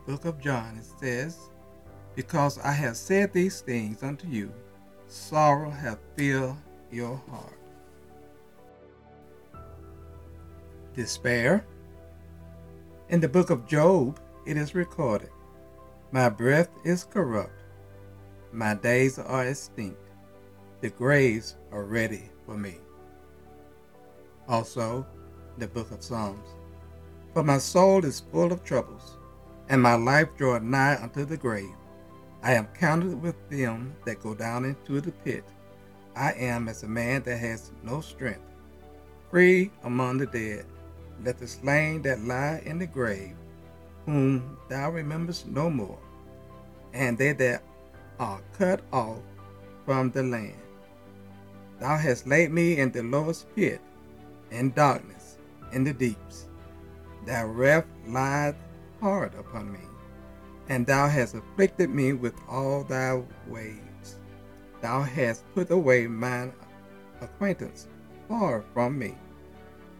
The 0.06 0.12
book 0.12 0.25
of 0.25 0.39
John, 0.39 0.77
it 0.77 0.86
says, 1.00 1.38
Because 2.15 2.60
I 2.60 2.72
have 2.72 2.98
said 2.98 3.34
these 3.34 3.62
things 3.62 4.03
unto 4.03 4.27
you, 4.27 4.53
sorrow 5.08 5.70
hath 5.70 6.00
filled 6.16 6.58
your 6.92 7.22
heart. 7.30 7.54
Despair 10.94 11.66
in 13.10 13.22
the 13.22 13.30
book 13.30 13.50
of 13.50 13.68
Job, 13.68 14.20
it 14.46 14.58
is 14.58 14.76
recorded 14.76 15.30
My 16.12 16.28
breath 16.28 16.70
is 16.84 17.06
corrupt, 17.06 17.64
my 18.52 18.74
days 18.74 19.18
are 19.18 19.46
extinct, 19.46 20.02
the 20.82 20.90
graves 20.90 21.56
are 21.72 21.86
ready 21.86 22.30
for 22.46 22.58
me. 22.58 22.76
Also, 24.50 25.06
the 25.58 25.68
book 25.68 25.92
of 25.92 26.04
Psalms 26.04 26.50
For 27.34 27.44
my 27.44 27.60
soul 27.60 28.04
is 28.04 28.20
full 28.20 28.52
of 28.52 28.64
troubles, 28.64 29.18
and 29.70 29.82
my 29.82 29.96
life 29.96 30.30
draweth 30.38 30.64
nigh 30.64 31.02
unto 31.02 31.24
the 31.24 31.38
grave. 31.38 31.76
I 32.48 32.54
am 32.54 32.68
counted 32.68 33.22
with 33.22 33.36
them 33.50 33.94
that 34.06 34.24
go 34.24 34.34
down 34.34 34.63
into 34.63 35.01
the 35.01 35.12
pit. 35.12 35.44
I 36.16 36.32
am 36.32 36.70
as 36.70 36.82
a 36.84 36.88
man 36.88 37.22
that 37.24 37.36
has 37.39 37.74
no 37.84 38.00
strength, 38.00 38.39
free 39.30 39.70
among 39.84 40.20
the 40.20 40.27
dead 40.27 40.66
let 41.25 41.39
the 41.39 41.46
slain 41.46 42.01
that 42.04 42.22
lie 42.22 42.62
in 42.66 42.80
the 42.80 42.88
grave, 42.88 43.36
whom 44.06 44.58
thou 44.70 44.92
rememberest 44.92 45.48
no 45.48 45.70
more, 45.70 46.00
and 46.94 47.18
they 47.18 47.34
that 47.34 47.63
are 48.18 48.39
cut 48.58 48.80
off 48.94 49.20
from 49.84 50.12
the 50.12 50.24
land. 50.24 50.56
Thou 51.82 51.98
hast 51.98 52.27
laid 52.27 52.54
me 52.54 52.77
in 52.77 52.94
the 52.94 53.04
lowest 53.04 53.54
pit, 53.58 53.82
in 54.51 54.72
darkness, 54.72 55.38
in 55.74 55.84
the 55.84 55.92
deeps. 55.92 56.48
Thy 57.25 57.44
wrath 57.44 57.88
lieth 58.06 58.56
hard 59.01 59.34
upon 59.36 59.74
me, 59.74 59.80
and 60.70 60.86
thou 60.86 61.08
hast 61.08 61.36
afflicted 61.36 61.90
me 61.90 62.14
with 62.14 62.36
all 62.48 62.84
thy 62.84 63.22
ways. 63.48 64.20
Thou 64.82 65.02
hast 65.02 65.44
put 65.54 65.72
away 65.72 66.08
mine 66.08 66.54
acquaintance 67.22 67.88
far 68.28 68.64
from 68.74 69.00
me. 69.00 69.16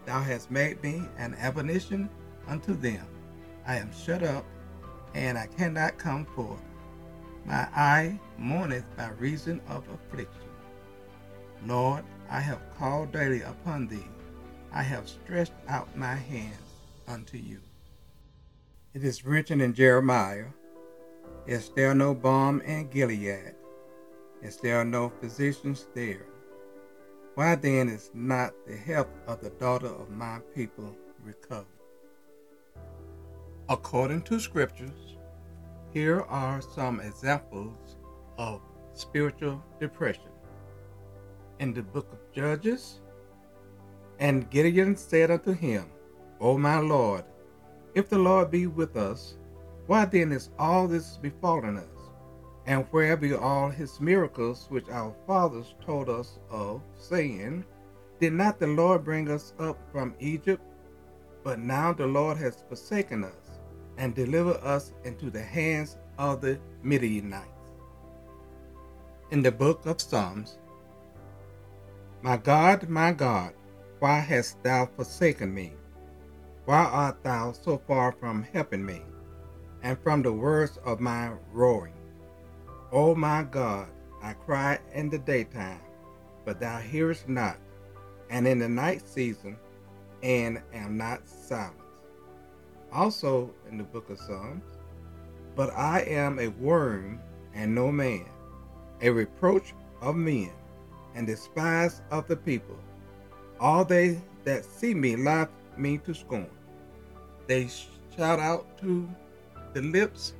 Thou 0.06 0.20
hast 0.20 0.50
made 0.50 0.82
me 0.82 1.02
an 1.18 1.34
abomination 1.42 2.08
unto 2.46 2.74
them. 2.74 3.06
I 3.66 3.76
am 3.76 3.90
shut 3.92 4.22
up, 4.22 4.44
and 5.14 5.36
I 5.36 5.46
cannot 5.46 5.98
come 5.98 6.24
forth. 6.36 6.62
My 7.44 7.68
eye 7.74 8.18
mourneth 8.38 8.84
by 8.96 9.08
reason 9.18 9.60
of 9.68 9.84
affliction. 9.88 10.48
Lord, 11.66 12.04
I 12.30 12.40
have 12.40 12.60
called 12.78 13.12
daily 13.12 13.42
upon 13.42 13.88
thee. 13.88 14.06
I 14.72 14.82
have 14.82 15.08
stretched 15.08 15.52
out 15.66 15.96
my 15.96 16.14
hands 16.14 16.60
unto 17.06 17.38
you. 17.38 17.58
It 18.98 19.04
is 19.04 19.24
written 19.24 19.60
in 19.60 19.74
Jeremiah 19.74 20.46
Is 21.46 21.70
there 21.76 21.94
no 21.94 22.16
balm 22.16 22.60
in 22.62 22.88
Gilead? 22.88 23.54
Is 24.42 24.56
there 24.56 24.84
no 24.84 25.12
physicians 25.20 25.86
there? 25.94 26.26
Why 27.36 27.54
then 27.54 27.88
is 27.88 28.10
not 28.12 28.54
the 28.66 28.76
health 28.76 29.14
of 29.28 29.40
the 29.40 29.50
daughter 29.50 29.86
of 29.86 30.10
my 30.10 30.40
people 30.52 30.96
recovered? 31.22 31.78
According 33.68 34.22
to 34.22 34.40
scriptures, 34.40 35.16
here 35.92 36.22
are 36.22 36.60
some 36.60 36.98
examples 36.98 37.98
of 38.36 38.60
spiritual 38.94 39.62
depression. 39.78 40.32
In 41.60 41.72
the 41.72 41.84
book 41.84 42.08
of 42.10 42.34
Judges, 42.34 43.00
and 44.18 44.50
Gideon 44.50 44.96
said 44.96 45.30
unto 45.30 45.52
him, 45.52 45.88
O 46.40 46.58
my 46.58 46.80
Lord, 46.80 47.22
if 47.98 48.08
the 48.08 48.18
Lord 48.18 48.52
be 48.52 48.68
with 48.68 48.96
us, 48.96 49.34
why 49.88 50.04
then 50.04 50.30
is 50.30 50.50
all 50.56 50.86
this 50.86 51.16
befallen 51.16 51.78
us? 51.78 51.98
And 52.64 52.86
where 52.92 53.16
be 53.16 53.34
all 53.34 53.70
his 53.70 54.00
miracles 54.00 54.66
which 54.68 54.88
our 54.88 55.12
fathers 55.26 55.74
told 55.84 56.08
us 56.08 56.38
of, 56.48 56.80
saying, 56.96 57.64
Did 58.20 58.34
not 58.34 58.60
the 58.60 58.68
Lord 58.68 59.02
bring 59.02 59.28
us 59.28 59.52
up 59.58 59.76
from 59.90 60.14
Egypt? 60.20 60.62
But 61.42 61.58
now 61.58 61.92
the 61.92 62.06
Lord 62.06 62.36
has 62.38 62.62
forsaken 62.68 63.24
us, 63.24 63.58
and 63.96 64.14
delivered 64.14 64.58
us 64.62 64.92
into 65.04 65.28
the 65.28 65.42
hands 65.42 65.96
of 66.18 66.40
the 66.40 66.60
Midianites. 66.84 67.48
In 69.32 69.42
the 69.42 69.50
book 69.50 69.86
of 69.86 70.00
Psalms, 70.00 70.58
My 72.22 72.36
God, 72.36 72.88
my 72.88 73.10
God, 73.10 73.54
Why 73.98 74.20
hast 74.20 74.62
thou 74.62 74.86
forsaken 74.86 75.52
me? 75.52 75.72
Why 76.68 76.84
art 76.84 77.22
thou 77.22 77.52
so 77.52 77.80
far 77.86 78.12
from 78.12 78.42
helping 78.42 78.84
me, 78.84 79.00
and 79.82 79.98
from 80.00 80.20
the 80.20 80.34
words 80.34 80.78
of 80.84 81.00
my 81.00 81.30
roaring? 81.50 81.94
O 82.92 83.14
my 83.14 83.44
God, 83.44 83.88
I 84.22 84.34
cry 84.34 84.78
in 84.92 85.08
the 85.08 85.16
daytime, 85.16 85.80
but 86.44 86.60
thou 86.60 86.78
hearest 86.78 87.26
not, 87.26 87.56
and 88.28 88.46
in 88.46 88.58
the 88.58 88.68
night 88.68 89.00
season, 89.08 89.56
and 90.22 90.60
am 90.74 90.98
not 90.98 91.26
silent. 91.26 91.80
Also 92.92 93.50
in 93.70 93.78
the 93.78 93.84
book 93.84 94.10
of 94.10 94.18
Psalms, 94.18 94.62
but 95.56 95.70
I 95.70 96.00
am 96.00 96.38
a 96.38 96.48
worm 96.48 97.18
and 97.54 97.74
no 97.74 97.90
man, 97.90 98.28
a 99.00 99.08
reproach 99.08 99.72
of 100.02 100.16
men, 100.16 100.52
and 101.14 101.26
despised 101.26 102.02
of 102.10 102.28
the 102.28 102.36
people. 102.36 102.76
All 103.58 103.86
they 103.86 104.20
that 104.44 104.66
see 104.66 104.92
me 104.92 105.16
laugh 105.16 105.48
me 105.78 105.96
to 105.96 106.12
scorn. 106.12 106.57
They 107.48 107.68
shout 108.14 108.38
out 108.38 108.78
to 108.82 109.08
the 109.72 109.80
lips, 109.80 110.34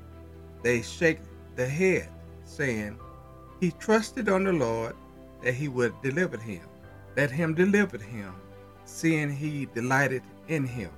they 0.63 0.83
shake 0.83 1.21
the 1.57 1.67
head, 1.67 2.11
saying, 2.45 2.99
He 3.61 3.71
trusted 3.73 4.29
on 4.29 4.45
the 4.45 4.53
Lord 4.53 4.95
that 5.43 5.55
he 5.55 5.69
would 5.69 5.95
deliver 6.03 6.37
him. 6.37 6.61
Let 7.17 7.31
him 7.31 7.55
deliver 7.55 7.97
him, 7.97 8.35
seeing 8.85 9.35
he 9.35 9.67
delighted 9.75 10.23
in 10.49 10.67
him. 10.67 10.91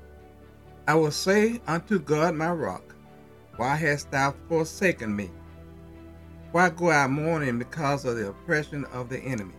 I 0.89 0.97
will 0.97 1.13
say 1.13 1.61
unto 1.69 2.01
God 2.01 2.35
my 2.35 2.51
rock, 2.51 2.95
Why 3.57 3.77
hast 3.77 4.11
thou 4.11 4.35
forsaken 4.49 5.15
me? 5.15 5.31
Why 6.51 6.71
go 6.71 6.91
I 6.91 7.07
mourning 7.07 7.61
because 7.61 8.05
of 8.05 8.17
the 8.17 8.31
oppression 8.31 8.85
of 8.87 9.09
the 9.09 9.21
enemy? 9.21 9.55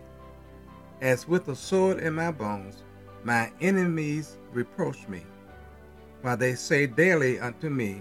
As 1.00 1.26
with 1.26 1.48
a 1.48 1.56
sword 1.56 2.00
in 2.00 2.12
my 2.12 2.30
bones, 2.30 2.84
my 3.24 3.50
enemies 3.62 4.36
reproach 4.52 5.08
me. 5.08 5.22
While 6.22 6.36
they 6.36 6.54
say 6.54 6.86
daily 6.86 7.38
unto 7.40 7.68
me, 7.68 8.00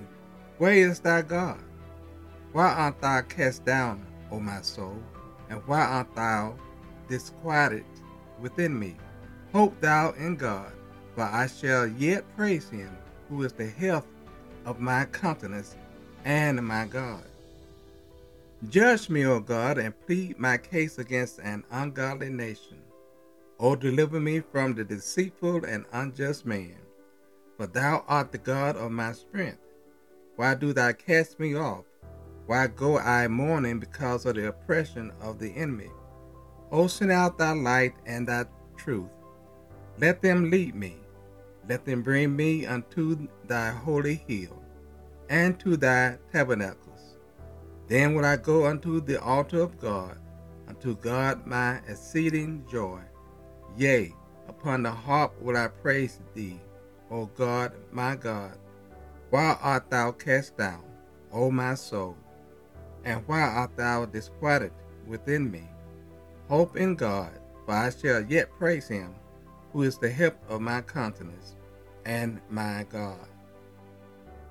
Where 0.58 0.74
is 0.74 1.00
thy 1.00 1.24
God? 1.24 1.60
Why 2.52 2.68
art 2.72 3.02
thou 3.02 3.22
cast 3.22 3.66
down, 3.66 4.06
O 4.32 4.40
my 4.40 4.62
soul? 4.62 4.98
And 5.50 5.62
why 5.66 5.82
art 5.82 6.14
thou 6.16 6.56
disquieted 7.10 7.86
within 8.40 8.78
me? 8.78 8.96
Hope 9.54 9.80
thou 9.82 10.12
in 10.12 10.36
God, 10.36 10.72
for 11.16 11.24
I 11.24 11.48
shall 11.48 11.88
yet 11.88 12.24
praise 12.38 12.70
him, 12.70 12.96
who 13.28 13.44
is 13.44 13.54
the 13.54 13.68
health 13.68 14.08
of 14.66 14.80
my 14.80 15.06
countenance 15.06 15.76
and 16.24 16.66
my 16.66 16.86
God. 16.86 17.24
Judge 18.70 19.10
me, 19.10 19.26
O 19.26 19.40
God, 19.40 19.80
and 19.80 20.00
plead 20.06 20.38
my 20.38 20.58
case 20.58 21.00
against 21.00 21.40
an 21.40 21.64
ungodly 21.72 22.30
nation. 22.30 22.78
O 23.60 23.76
deliver 23.76 24.20
me 24.20 24.40
from 24.40 24.76
the 24.76 24.84
deceitful 24.84 25.66
and 25.66 25.86
unjust 25.94 26.46
man, 26.46 26.78
for 27.62 27.68
thou 27.68 28.04
art 28.08 28.32
the 28.32 28.40
God 28.40 28.76
of 28.76 28.92
my 28.92 29.12
strength. 29.12 29.60
Why 30.36 30.56
do 30.56 30.74
thou 30.74 30.94
cast 30.94 31.40
me 31.40 31.54
off? 31.54 31.86
Why 32.48 32.66
go 32.66 32.98
I 32.98 33.28
mourning 33.28 33.80
because 33.80 34.26
of 34.26 34.34
the 34.34 34.48
oppression 34.48 35.12
of 35.22 35.38
the 35.38 35.52
enemy? 35.52 35.92
O 36.72 36.88
send 36.88 37.12
out 37.12 37.38
thy 37.38 37.52
light 37.52 37.94
and 38.08 38.28
thy 38.28 38.46
truth. 38.78 39.12
Let 40.00 40.24
them 40.24 40.50
lead 40.50 40.74
me. 40.74 40.96
Let 41.70 41.86
them 41.86 42.02
bring 42.02 42.36
me 42.36 42.66
unto 42.66 43.28
thy 43.46 43.70
holy 43.70 44.16
hill, 44.28 44.60
and 45.30 45.60
to 45.60 45.78
thy 45.78 46.18
tabernacles. 46.34 47.20
Then 47.86 48.16
will 48.16 48.26
I 48.26 48.38
go 48.38 48.66
unto 48.66 49.02
the 49.02 49.22
altar 49.22 49.62
of 49.62 49.78
God, 49.78 50.18
unto 50.68 50.96
God 50.96 51.46
my 51.46 51.80
exceeding 51.88 52.66
joy. 52.72 53.02
Yea, 53.78 54.16
upon 54.48 54.82
the 54.82 54.90
harp 54.90 55.40
will 55.40 55.56
I 55.56 55.68
praise 55.68 56.20
thee, 56.34 56.60
O 57.12 57.26
God, 57.26 57.74
my 57.92 58.16
God. 58.16 58.58
Why 59.30 59.58
art 59.62 59.90
thou 59.90 60.12
cast 60.14 60.58
down, 60.58 60.84
O 61.32 61.52
my 61.52 61.76
soul? 61.76 62.16
And 63.04 63.28
why 63.28 63.42
art 63.42 63.76
thou 63.76 64.06
disquieted 64.06 64.72
within 65.06 65.52
me? 65.52 65.64
Hope 66.48 66.78
in 66.78 66.96
God, 66.96 67.32
for 67.66 67.74
I 67.74 67.90
shall 67.90 68.22
yet 68.22 68.50
praise 68.58 68.88
him, 68.88 69.14
who 69.74 69.84
is 69.84 69.98
the 69.98 70.10
help 70.10 70.36
of 70.50 70.62
my 70.62 70.82
countenance 70.82 71.56
and 72.06 72.40
my 72.50 72.86
God. 72.90 73.28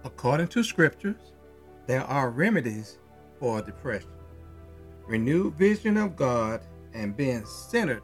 According 0.04 0.48
to 0.48 0.62
scriptures, 0.62 1.32
there 1.86 2.04
are 2.04 2.30
remedies 2.30 2.98
for 3.38 3.62
depression. 3.62 4.10
Renewed 5.06 5.54
vision 5.54 5.96
of 5.96 6.16
God 6.16 6.60
and 6.94 7.16
being 7.16 7.44
centered 7.44 8.02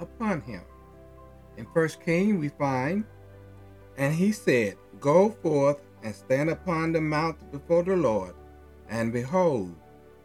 upon 0.00 0.40
him. 0.40 0.62
In 1.56 1.66
First 1.72 2.00
King 2.02 2.38
we 2.38 2.48
find, 2.48 3.04
and 3.96 4.14
he 4.14 4.32
said, 4.32 4.76
Go 5.00 5.30
forth 5.42 5.78
and 6.02 6.14
stand 6.14 6.50
upon 6.50 6.92
the 6.92 7.00
mount 7.00 7.50
before 7.52 7.82
the 7.82 7.96
Lord. 7.96 8.34
And 8.88 9.12
behold, 9.12 9.74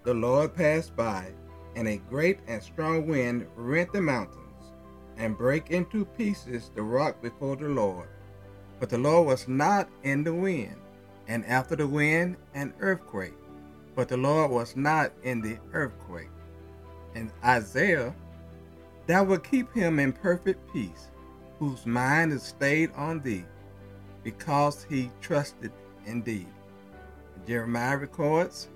the 0.04 0.14
Lord 0.14 0.56
passed 0.56 0.96
by, 0.96 1.32
and 1.76 1.88
a 1.88 1.98
great 2.10 2.40
and 2.48 2.62
strong 2.62 3.08
wind 3.08 3.48
rent 3.56 3.94
the 3.94 4.02
mountains, 4.02 4.74
and 5.18 5.38
brake 5.38 5.72
into 5.72 6.06
pieces 6.06 6.72
the 6.76 6.84
rock 6.84 7.22
before 7.22 7.56
the 7.56 7.70
Lord. 7.70 8.08
But 8.80 8.90
the 8.90 8.98
Lord 8.98 9.28
was 9.28 9.48
not 9.48 9.90
in 10.04 10.24
the 10.24 10.34
wind, 10.34 10.76
and 11.28 11.46
after 11.46 11.76
the 11.76 11.88
wind 11.88 12.38
an 12.54 12.74
earthquake. 12.80 13.34
But 13.96 14.08
the 14.08 14.18
Lord 14.18 14.52
was 14.52 14.76
not 14.76 15.12
in 15.24 15.42
the 15.42 15.58
earthquake. 15.74 16.30
And 17.16 17.32
Isaiah 17.44 18.14
Thou 19.10 19.24
wilt 19.24 19.44
keep 19.44 19.74
him 19.74 19.98
in 19.98 20.14
perfect 20.14 20.72
peace, 20.72 21.10
whose 21.58 21.88
mind 21.88 22.32
is 22.32 22.44
stayed 22.44 22.92
on 22.96 23.20
thee, 23.22 23.44
because 24.24 24.86
he 24.90 25.12
trusted 25.22 25.72
in 26.06 26.22
thee. 26.24 26.48
Jeremiah 27.48 27.98
records, 27.98 28.70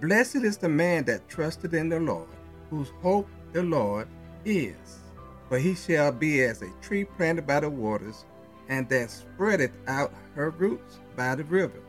Blessed 0.00 0.36
is 0.36 0.58
the 0.58 0.68
man 0.68 1.04
that 1.04 1.28
trusted 1.28 1.74
in 1.74 1.88
the 1.88 1.98
Lord, 1.98 2.28
whose 2.70 2.90
hope 3.02 3.28
the 3.52 3.62
Lord 3.62 4.08
is. 4.44 5.00
For 5.48 5.58
he 5.58 5.74
shall 5.74 6.12
be 6.12 6.42
as 6.42 6.62
a 6.62 6.70
tree 6.82 7.04
planted 7.04 7.46
by 7.46 7.60
the 7.60 7.70
waters, 7.70 8.24
and 8.68 8.88
that 8.88 9.10
spreadeth 9.10 9.72
out 9.86 10.12
her 10.34 10.50
roots 10.50 10.98
by 11.16 11.34
the 11.34 11.44
river, 11.44 11.80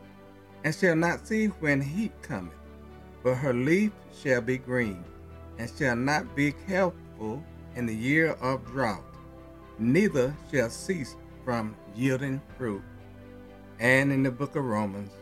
and 0.64 0.74
shall 0.74 0.96
not 0.96 1.26
see 1.26 1.46
when 1.46 1.80
heat 1.80 2.12
cometh, 2.22 2.54
but 3.22 3.34
her 3.34 3.52
leaf 3.52 3.92
shall 4.22 4.40
be 4.40 4.58
green, 4.58 5.04
and 5.58 5.70
shall 5.76 5.96
not 5.96 6.34
be 6.36 6.52
careful 6.66 7.42
in 7.74 7.86
the 7.86 7.94
year 7.94 8.30
of 8.40 8.64
drought, 8.66 9.04
neither 9.78 10.34
shall 10.50 10.70
cease 10.70 11.16
from 11.48 11.74
yielding 11.96 12.42
fruit. 12.58 12.82
And 13.80 14.12
in 14.12 14.22
the 14.22 14.30
book 14.30 14.54
of 14.54 14.66
Romans, 14.66 15.12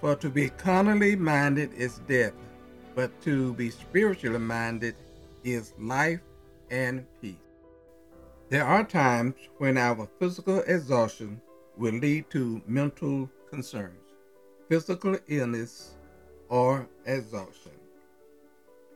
for 0.00 0.14
to 0.14 0.30
be 0.30 0.50
carnally 0.50 1.16
minded 1.16 1.74
is 1.74 1.98
death, 2.06 2.34
but 2.94 3.10
to 3.22 3.54
be 3.54 3.68
spiritually 3.68 4.38
minded 4.38 4.94
is 5.42 5.74
life 5.76 6.20
and 6.70 7.04
peace. 7.20 7.34
There 8.50 8.64
are 8.64 8.84
times 8.84 9.34
when 9.56 9.76
our 9.78 10.08
physical 10.20 10.60
exhaustion 10.60 11.40
will 11.76 11.94
lead 11.94 12.30
to 12.30 12.62
mental 12.68 13.28
concerns, 13.50 14.12
physical 14.68 15.18
illness, 15.26 15.96
or 16.48 16.88
exhaustion. 17.04 17.72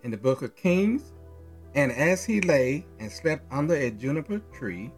In 0.04 0.12
the 0.12 0.16
book 0.16 0.42
of 0.42 0.54
Kings, 0.54 1.12
and 1.74 1.90
as 1.90 2.24
he 2.24 2.40
lay 2.40 2.86
and 3.00 3.10
slept 3.10 3.42
under 3.50 3.74
a 3.74 3.90
juniper 3.90 4.40
tree, 4.56 4.92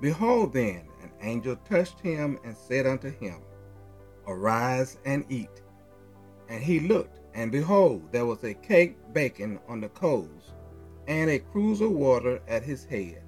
behold, 0.00 0.52
then 0.52 0.82
angel 1.20 1.56
touched 1.68 2.00
him 2.00 2.38
and 2.44 2.56
said 2.56 2.86
unto 2.86 3.10
him, 3.10 3.42
Arise 4.26 4.98
and 5.04 5.24
eat. 5.28 5.62
And 6.48 6.62
he 6.62 6.80
looked, 6.80 7.20
and 7.34 7.50
behold, 7.52 8.02
there 8.12 8.26
was 8.26 8.44
a 8.44 8.54
cake 8.54 8.96
baking 9.12 9.58
on 9.68 9.80
the 9.80 9.88
coals, 9.88 10.52
and 11.06 11.30
a 11.30 11.38
cruse 11.38 11.80
of 11.80 11.92
water 11.92 12.40
at 12.48 12.62
his 12.62 12.84
head. 12.84 13.22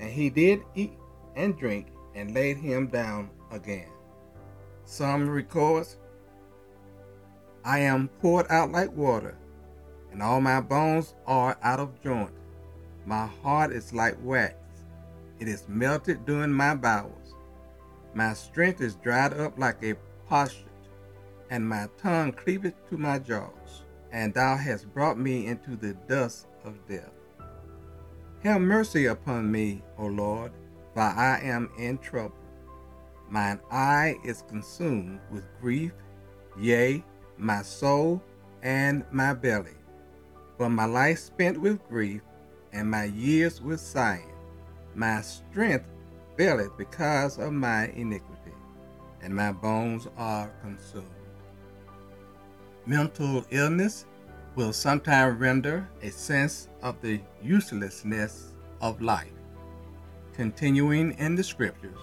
And 0.00 0.10
he 0.10 0.30
did 0.30 0.60
eat 0.74 0.92
and 1.34 1.56
drink, 1.58 1.88
and 2.14 2.34
laid 2.34 2.56
him 2.56 2.86
down 2.86 3.30
again. 3.50 3.88
Psalm 4.84 5.28
records, 5.28 5.98
I 7.64 7.80
am 7.80 8.08
poured 8.20 8.46
out 8.48 8.70
like 8.70 8.92
water 8.96 9.36
and 10.16 10.22
all 10.22 10.40
my 10.40 10.62
bones 10.62 11.14
are 11.26 11.58
out 11.62 11.78
of 11.78 12.00
joint. 12.02 12.32
My 13.04 13.26
heart 13.26 13.70
is 13.70 13.92
like 13.92 14.16
wax, 14.22 14.54
it 15.38 15.46
is 15.46 15.68
melted 15.68 16.24
during 16.24 16.50
my 16.50 16.74
bowels. 16.74 17.25
My 18.16 18.32
strength 18.32 18.80
is 18.80 18.96
dried 18.96 19.34
up 19.34 19.58
like 19.58 19.82
a 19.82 19.94
potsherd, 20.26 20.64
and 21.50 21.68
my 21.68 21.88
tongue 21.98 22.32
cleaveth 22.32 22.74
to 22.88 22.96
my 22.96 23.18
jaws. 23.18 23.84
And 24.10 24.32
thou 24.32 24.56
hast 24.56 24.92
brought 24.94 25.18
me 25.18 25.46
into 25.46 25.76
the 25.76 25.92
dust 26.08 26.46
of 26.64 26.74
death. 26.88 27.12
Have 28.42 28.62
mercy 28.62 29.04
upon 29.04 29.52
me, 29.52 29.82
O 29.98 30.06
Lord, 30.06 30.52
for 30.94 31.02
I 31.02 31.40
am 31.42 31.70
in 31.78 31.98
trouble. 31.98 32.38
Mine 33.28 33.60
eye 33.70 34.16
is 34.24 34.44
consumed 34.48 35.20
with 35.30 35.44
grief, 35.60 35.92
yea, 36.58 37.04
my 37.36 37.60
soul 37.60 38.22
and 38.62 39.04
my 39.12 39.34
belly 39.34 39.76
for 40.56 40.70
my 40.70 40.86
life 40.86 41.18
spent 41.18 41.60
with 41.60 41.86
grief 41.88 42.22
and 42.72 42.90
my 42.90 43.04
years 43.04 43.60
with 43.60 43.80
sighing. 43.80 44.32
My 44.94 45.20
strength 45.20 45.86
faileth 46.36 46.76
because 46.76 47.38
of 47.38 47.52
my 47.52 47.86
iniquity, 47.88 48.52
and 49.22 49.34
my 49.34 49.52
bones 49.52 50.06
are 50.18 50.50
consumed. 50.62 51.06
Mental 52.84 53.44
illness 53.50 54.06
will 54.54 54.72
sometimes 54.72 55.38
render 55.40 55.88
a 56.02 56.10
sense 56.10 56.68
of 56.82 57.00
the 57.00 57.20
uselessness 57.42 58.52
of 58.80 59.00
life. 59.00 59.32
Continuing 60.34 61.12
in 61.12 61.34
the 61.34 61.42
scriptures, 61.42 61.98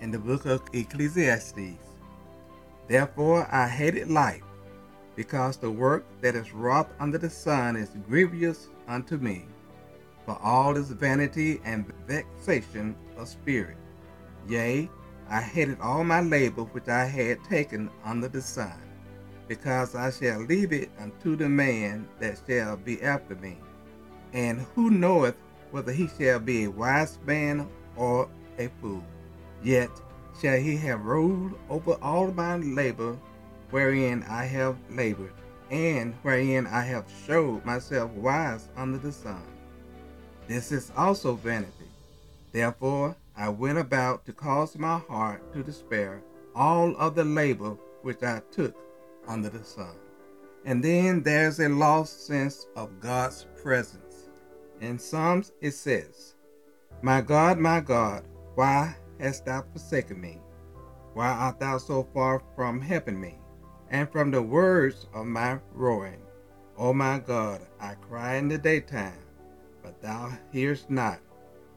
in 0.00 0.10
the 0.10 0.18
book 0.18 0.44
of 0.46 0.62
Ecclesiastes, 0.72 1.78
Therefore 2.88 3.48
I 3.50 3.68
hated 3.68 4.10
life, 4.10 4.42
because 5.16 5.56
the 5.56 5.70
work 5.70 6.04
that 6.20 6.34
is 6.34 6.52
wrought 6.52 6.90
under 6.98 7.18
the 7.18 7.30
sun 7.30 7.76
is 7.76 7.90
grievous 8.08 8.68
unto 8.88 9.16
me, 9.16 9.46
for 10.26 10.38
all 10.42 10.76
is 10.76 10.90
vanity 10.90 11.60
and 11.64 11.90
vexation 12.06 12.96
of 13.16 13.28
spirit. 13.28 13.76
Yea, 14.48 14.88
I 15.28 15.40
hated 15.40 15.80
all 15.80 16.04
my 16.04 16.20
labor 16.20 16.62
which 16.62 16.88
I 16.88 17.04
had 17.04 17.42
taken 17.44 17.90
under 18.04 18.28
the 18.28 18.42
sun, 18.42 18.80
because 19.48 19.94
I 19.94 20.10
shall 20.10 20.40
leave 20.40 20.72
it 20.72 20.90
unto 20.98 21.36
the 21.36 21.48
man 21.48 22.06
that 22.20 22.40
shall 22.46 22.76
be 22.76 23.02
after 23.02 23.34
me. 23.36 23.58
And 24.32 24.60
who 24.74 24.90
knoweth 24.90 25.36
whether 25.70 25.92
he 25.92 26.08
shall 26.08 26.40
be 26.40 26.64
a 26.64 26.70
wise 26.70 27.18
man 27.26 27.68
or 27.96 28.28
a 28.58 28.68
fool? 28.80 29.02
Yet 29.62 29.90
shall 30.40 30.58
he 30.58 30.76
have 30.76 31.04
ruled 31.04 31.58
over 31.70 31.96
all 32.02 32.30
my 32.32 32.56
labor 32.56 33.16
wherein 33.70 34.22
I 34.28 34.44
have 34.44 34.76
labored, 34.90 35.32
and 35.70 36.14
wherein 36.22 36.66
I 36.66 36.82
have 36.82 37.06
showed 37.26 37.64
myself 37.64 38.10
wise 38.12 38.68
under 38.76 38.98
the 38.98 39.12
sun. 39.12 39.42
This 40.46 40.70
is 40.70 40.92
also 40.96 41.34
vanity. 41.34 41.83
Therefore 42.54 43.16
I 43.36 43.48
went 43.48 43.78
about 43.78 44.24
to 44.26 44.32
cause 44.32 44.78
my 44.78 44.98
heart 44.98 45.52
to 45.54 45.64
despair 45.64 46.22
all 46.54 46.96
of 46.98 47.16
the 47.16 47.24
labor 47.24 47.76
which 48.02 48.22
I 48.22 48.42
took 48.52 48.76
under 49.26 49.48
the 49.48 49.64
sun. 49.64 49.96
And 50.64 50.82
then 50.82 51.20
there's 51.24 51.58
a 51.58 51.68
lost 51.68 52.28
sense 52.28 52.68
of 52.76 53.00
God's 53.00 53.44
presence. 53.60 54.30
In 54.80 55.00
Psalms 55.00 55.50
it 55.60 55.72
says, 55.72 56.36
My 57.02 57.20
God, 57.22 57.58
my 57.58 57.80
God, 57.80 58.22
why 58.54 58.94
hast 59.18 59.46
thou 59.46 59.64
forsaken 59.72 60.20
me? 60.20 60.40
Why 61.14 61.30
art 61.30 61.58
thou 61.58 61.78
so 61.78 62.06
far 62.14 62.40
from 62.54 62.80
helping 62.80 63.20
me? 63.20 63.34
And 63.90 64.08
from 64.08 64.30
the 64.30 64.42
words 64.42 65.08
of 65.12 65.26
my 65.26 65.58
roaring, 65.72 66.22
O 66.78 66.92
my 66.92 67.18
God, 67.18 67.62
I 67.80 67.94
cry 67.94 68.36
in 68.36 68.46
the 68.46 68.58
daytime, 68.58 69.18
but 69.82 70.00
thou 70.00 70.32
hearest 70.52 70.88
not, 70.88 71.18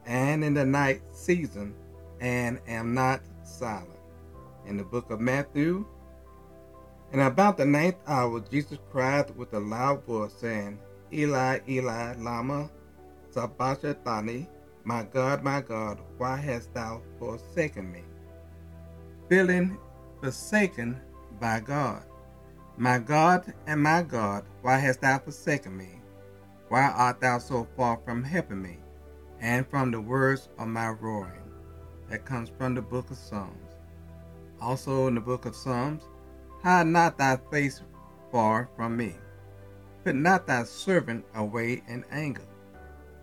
and 0.07 0.43
in 0.43 0.53
the 0.53 0.65
night 0.65 1.01
season, 1.11 1.75
and 2.19 2.59
am 2.67 2.93
not 2.93 3.21
silent. 3.43 3.99
In 4.65 4.77
the 4.77 4.83
book 4.83 5.11
of 5.11 5.19
Matthew, 5.19 5.85
and 7.11 7.21
about 7.21 7.57
the 7.57 7.65
ninth 7.65 7.97
hour, 8.07 8.39
Jesus 8.39 8.79
cried 8.91 9.35
with 9.37 9.53
a 9.53 9.59
loud 9.59 10.03
voice, 10.05 10.33
saying, 10.33 10.79
Eli, 11.13 11.59
Eli, 11.69 12.15
Lama 12.17 12.69
Sabachthani, 13.29 14.47
my 14.83 15.03
God, 15.03 15.43
my 15.43 15.61
God, 15.61 15.99
why 16.17 16.37
hast 16.37 16.73
thou 16.73 17.01
forsaken 17.19 17.91
me? 17.91 18.03
Feeling 19.29 19.77
forsaken 20.21 20.99
by 21.39 21.59
God. 21.59 22.03
My 22.77 22.99
God 22.99 23.53
and 23.65 23.81
my 23.81 24.03
God, 24.03 24.45
why 24.61 24.77
hast 24.77 25.01
thou 25.01 25.19
forsaken 25.19 25.75
me? 25.75 26.01
Why 26.69 26.83
art 26.83 27.21
thou 27.21 27.39
so 27.39 27.67
far 27.75 27.99
from 28.05 28.23
helping 28.23 28.61
me? 28.61 28.79
And 29.39 29.67
from 29.67 29.91
the 29.91 30.02
words 30.02 30.50
of 30.58 30.67
my 30.67 30.89
roaring. 30.89 31.41
That 32.10 32.26
comes 32.26 32.50
from 32.58 32.73
the 32.76 32.82
book 32.82 33.12
of 33.12 33.17
Psalms. 33.17 33.76
Also 34.62 35.08
in 35.08 35.15
the 35.15 35.21
book 35.21 35.45
of 35.45 35.56
Psalms, 35.56 36.04
hide 36.63 36.88
not 36.88 37.17
thy 37.17 37.38
face 37.52 37.82
far 38.32 38.69
from 38.76 38.97
me. 38.97 39.15
Put 40.04 40.15
not 40.15 40.47
thy 40.47 40.63
servant 40.63 41.26
away 41.36 41.84
in 41.88 42.06
anger. 42.12 42.47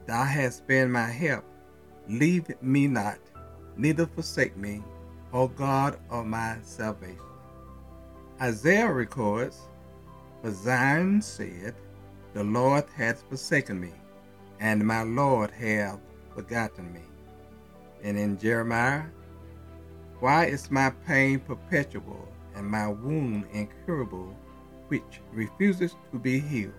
Thou 0.07 0.25
hast 0.25 0.67
been 0.67 0.93
my 0.93 1.07
help. 1.07 1.45
Leave 2.09 2.51
me 2.61 2.87
not, 2.87 3.19
neither 3.77 4.07
forsake 4.07 4.57
me, 4.57 4.83
O 5.33 5.49
God 5.49 5.99
of 6.11 6.27
my 6.27 6.59
salvation. 6.63 7.19
Isaiah 8.41 8.93
records, 8.93 9.59
For 10.43 10.53
Zion 10.53 11.23
said, 11.23 11.75
The 12.35 12.45
Lord 12.45 12.85
hath 12.95 13.23
forsaken 13.29 13.81
me, 13.81 13.93
and 14.61 14.87
my 14.87 15.03
Lord 15.03 15.51
hath 15.51 16.01
forgotten 16.35 16.93
me. 16.93 17.03
And 18.03 18.19
in 18.19 18.39
Jeremiah, 18.39 19.05
Why 20.21 20.47
is 20.47 20.71
my 20.71 20.91
pain 21.07 21.41
perpetual, 21.41 22.29
and 22.55 22.67
my 22.67 22.89
wound 22.89 23.47
incurable, 23.53 24.37
which 24.89 25.21
refuses 25.33 25.97
to 26.13 26.19
be 26.19 26.41
healed? 26.41 26.75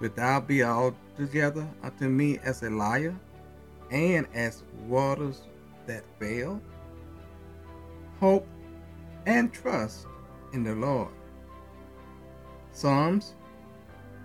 Wilt 0.00 0.16
thou 0.16 0.40
be 0.40 0.62
altogether 0.62 1.68
unto 1.82 2.08
me 2.08 2.38
as 2.44 2.62
a 2.62 2.70
liar? 2.70 3.16
and 3.90 4.26
as 4.34 4.64
waters 4.86 5.42
that 5.86 6.04
fail. 6.18 6.60
Hope 8.20 8.46
and 9.26 9.52
trust 9.52 10.06
in 10.52 10.64
the 10.64 10.74
Lord. 10.74 11.08
Psalms 12.72 13.34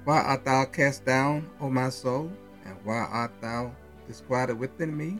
Why 0.06 0.20
art 0.20 0.44
thou 0.44 0.66
cast 0.66 1.06
down, 1.06 1.50
O 1.62 1.70
my 1.70 1.89
soul, 1.89 2.30
and 2.66 2.76
why 2.84 2.98
art 2.98 3.32
thou 3.39 3.74
disquieted 4.06 4.60
within 4.60 4.98
me? 4.98 5.20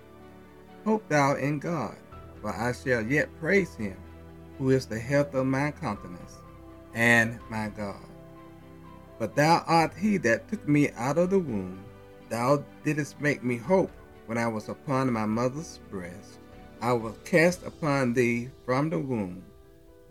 Hope 0.84 1.08
thou 1.08 1.36
in 1.36 1.60
God, 1.60 1.96
for 2.42 2.54
I 2.54 2.74
shall 2.74 3.02
yet 3.02 3.30
praise 3.40 3.76
him, 3.76 3.96
who 4.58 4.72
is 4.72 4.86
the 4.86 5.00
health 5.00 5.34
of 5.36 5.46
my 5.46 5.72
countenance, 5.72 6.40
and 6.94 7.40
my 7.50 7.70
God. 7.70 8.06
But 9.20 9.38
thou 9.38 9.64
art 9.68 9.94
he 9.98 10.18
that 10.18 10.50
took 10.50 10.68
me 10.68 10.92
out 10.92 11.18
of 11.18 11.30
the 11.30 11.40
womb. 11.40 11.86
Thou 12.28 12.66
didst 12.84 13.22
make 13.22 13.42
me 13.42 13.56
hope 13.56 13.92
when 14.26 14.38
I 14.38 14.48
was 14.48 14.68
upon 14.68 15.14
my 15.14 15.26
mother's 15.26 15.80
breast. 15.90 16.40
I 16.82 16.92
was 16.92 17.16
cast 17.24 17.64
upon 17.64 18.14
thee 18.14 18.50
from 18.66 18.90
the 18.90 19.00
womb. 19.00 19.44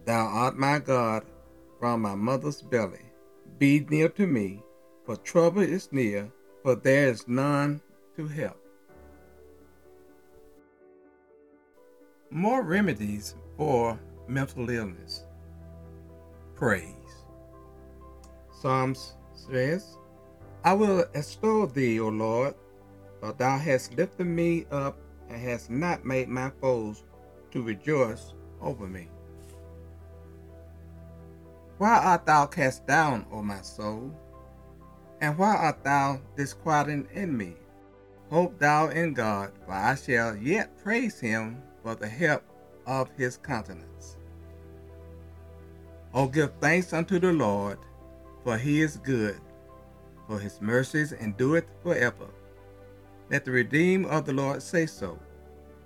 Thou 0.07 0.25
art 0.25 0.57
my 0.57 0.79
God 0.79 1.27
from 1.79 2.01
my 2.01 2.15
mother's 2.15 2.63
belly. 2.63 3.12
Be 3.63 3.87
near 3.89 4.09
to 4.09 4.27
me, 4.27 4.61
for 5.07 5.15
trouble 5.15 5.63
is 5.63 5.89
near, 5.93 6.33
for 6.65 6.75
there 6.75 7.07
is 7.07 7.29
none 7.29 7.81
to 8.17 8.27
help. 8.27 8.61
More 12.29 12.65
remedies 12.65 13.37
for 13.57 14.01
mental 14.27 14.69
illness. 14.69 15.27
Praise. 16.57 17.13
Psalms 18.51 19.15
says, 19.33 19.97
I 20.65 20.73
will 20.73 21.05
extol 21.15 21.69
thee, 21.69 22.01
O 22.01 22.09
Lord, 22.09 22.57
for 23.21 23.33
thou 23.33 23.59
hast 23.59 23.97
lifted 23.97 24.27
me 24.27 24.67
up 24.73 24.99
and 25.29 25.41
hast 25.41 25.71
not 25.71 26.05
made 26.05 26.29
my 26.29 26.51
foes 26.61 27.05
to 27.53 27.63
rejoice 27.63 28.35
over 28.61 28.89
me. 28.89 29.07
Why 31.79 31.99
art 31.99 32.27
thou 32.27 32.47
cast 32.47 32.87
down, 32.87 33.27
O 33.33 33.43
my 33.43 33.61
soul? 33.63 34.13
And 35.21 35.37
why 35.39 35.57
art 35.57 35.83
thou 35.85 36.21
disquieted 36.37 37.07
in 37.13 37.37
me? 37.37 37.57
Hope 38.31 38.59
thou 38.59 38.89
in 38.89 39.15
God, 39.15 39.53
for 39.65 39.73
I 39.73 39.95
shall 39.95 40.37
yet 40.37 40.79
praise 40.83 41.21
him 41.21 41.63
for 41.83 41.95
the 41.95 42.09
help 42.09 42.43
of 42.87 43.11
his 43.17 43.37
countenance. 43.37 44.17
O 46.15 46.29
give 46.29 46.53
thanks 46.61 46.93
unto 46.93 47.19
the 47.19 47.33
Lord, 47.33 47.79
for 48.45 48.59
he 48.59 48.81
is 48.83 48.97
good, 48.99 49.41
for 50.27 50.39
his 50.39 50.61
mercies 50.61 51.13
endureth 51.13 51.67
forever. 51.83 52.27
Let 53.31 53.45
the 53.45 53.51
redeemed 53.51 54.07
of 54.07 54.27
the 54.27 54.33
Lord 54.33 54.63
say 54.63 54.87
so, 54.87 55.19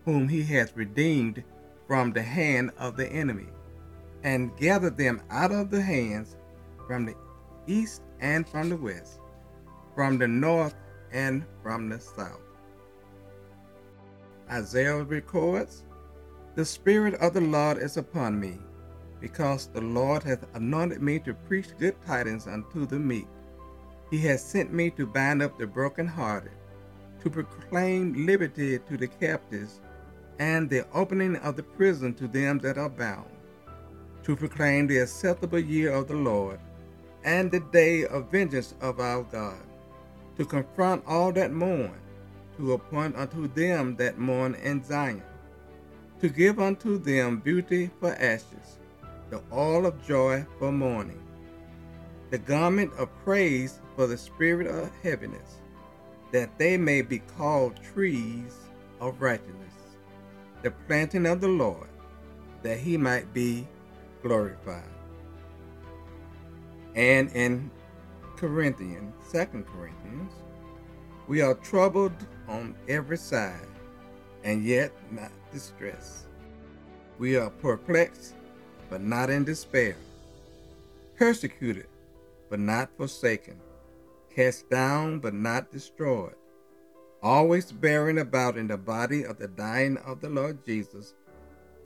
whom 0.04 0.28
he 0.28 0.42
hath 0.42 0.76
redeemed 0.76 1.44
from 1.86 2.12
the 2.12 2.22
hand 2.22 2.72
of 2.78 2.96
the 2.96 3.06
enemy, 3.06 3.46
and 4.26 4.56
gathered 4.56 4.96
them 4.96 5.22
out 5.30 5.52
of 5.52 5.70
the 5.70 5.80
hands 5.80 6.36
from 6.88 7.06
the 7.06 7.14
east 7.68 8.02
and 8.20 8.48
from 8.48 8.68
the 8.68 8.76
west, 8.76 9.20
from 9.94 10.18
the 10.18 10.26
north 10.26 10.74
and 11.12 11.44
from 11.62 11.88
the 11.88 12.00
south. 12.00 12.40
Isaiah 14.50 15.04
records, 15.04 15.84
The 16.56 16.64
Spirit 16.64 17.14
of 17.14 17.34
the 17.34 17.40
Lord 17.40 17.78
is 17.78 17.96
upon 17.96 18.40
me, 18.40 18.58
because 19.20 19.68
the 19.68 19.80
Lord 19.80 20.24
hath 20.24 20.44
anointed 20.56 21.00
me 21.00 21.20
to 21.20 21.32
preach 21.32 21.78
good 21.78 21.94
tidings 22.04 22.48
unto 22.48 22.84
the 22.84 22.98
meek. 22.98 23.28
He 24.10 24.18
has 24.22 24.44
sent 24.44 24.72
me 24.72 24.90
to 24.90 25.06
bind 25.06 25.40
up 25.40 25.56
the 25.56 25.68
brokenhearted 25.68 26.50
to 27.22 27.30
proclaim 27.30 28.26
liberty 28.26 28.80
to 28.80 28.96
the 28.96 29.06
captives 29.06 29.80
and 30.40 30.68
the 30.68 30.84
opening 30.92 31.36
of 31.36 31.54
the 31.56 31.62
prison 31.62 32.12
to 32.14 32.26
them 32.26 32.58
that 32.58 32.76
are 32.76 32.88
bound, 32.90 33.30
to 34.26 34.34
proclaim 34.34 34.88
the 34.88 34.98
acceptable 34.98 35.60
year 35.60 35.92
of 35.92 36.08
the 36.08 36.16
Lord 36.16 36.58
and 37.22 37.48
the 37.48 37.60
day 37.60 38.04
of 38.06 38.28
vengeance 38.28 38.74
of 38.80 38.98
our 38.98 39.22
God, 39.22 39.62
to 40.36 40.44
confront 40.44 41.04
all 41.06 41.30
that 41.30 41.52
mourn, 41.52 41.94
to 42.56 42.72
appoint 42.72 43.14
unto 43.14 43.46
them 43.46 43.94
that 43.94 44.18
mourn 44.18 44.56
in 44.56 44.82
Zion, 44.82 45.22
to 46.20 46.28
give 46.28 46.58
unto 46.58 46.98
them 46.98 47.38
beauty 47.38 47.88
for 48.00 48.16
ashes, 48.16 48.80
the 49.30 49.40
oil 49.52 49.86
of 49.86 50.04
joy 50.04 50.44
for 50.58 50.72
mourning, 50.72 51.22
the 52.30 52.38
garment 52.38 52.92
of 52.98 53.08
praise 53.22 53.80
for 53.94 54.08
the 54.08 54.18
spirit 54.18 54.66
of 54.66 54.90
heaviness, 55.04 55.60
that 56.32 56.58
they 56.58 56.76
may 56.76 57.00
be 57.00 57.20
called 57.20 57.78
trees 57.94 58.56
of 59.00 59.22
righteousness, 59.22 59.74
the 60.62 60.72
planting 60.88 61.26
of 61.26 61.40
the 61.40 61.46
Lord, 61.48 61.88
that 62.64 62.80
he 62.80 62.96
might 62.96 63.32
be 63.32 63.68
glorified. 64.26 64.82
And 66.94 67.30
in 67.32 67.70
Corinthians, 68.36 69.14
Second 69.28 69.66
Corinthians, 69.66 70.32
we 71.28 71.42
are 71.42 71.54
troubled 71.54 72.12
on 72.48 72.74
every 72.88 73.18
side, 73.18 73.68
and 74.44 74.64
yet 74.64 74.92
not 75.10 75.30
distressed. 75.52 76.26
We 77.18 77.36
are 77.36 77.50
perplexed, 77.50 78.34
but 78.90 79.00
not 79.00 79.30
in 79.30 79.44
despair, 79.44 79.96
persecuted, 81.16 81.88
but 82.50 82.60
not 82.60 82.90
forsaken, 82.96 83.60
cast 84.34 84.68
down, 84.70 85.18
but 85.18 85.34
not 85.34 85.70
destroyed, 85.70 86.34
always 87.22 87.72
bearing 87.72 88.18
about 88.18 88.56
in 88.56 88.68
the 88.68 88.76
body 88.76 89.24
of 89.24 89.38
the 89.38 89.48
dying 89.48 89.96
of 89.98 90.20
the 90.20 90.28
Lord 90.28 90.64
Jesus, 90.64 91.14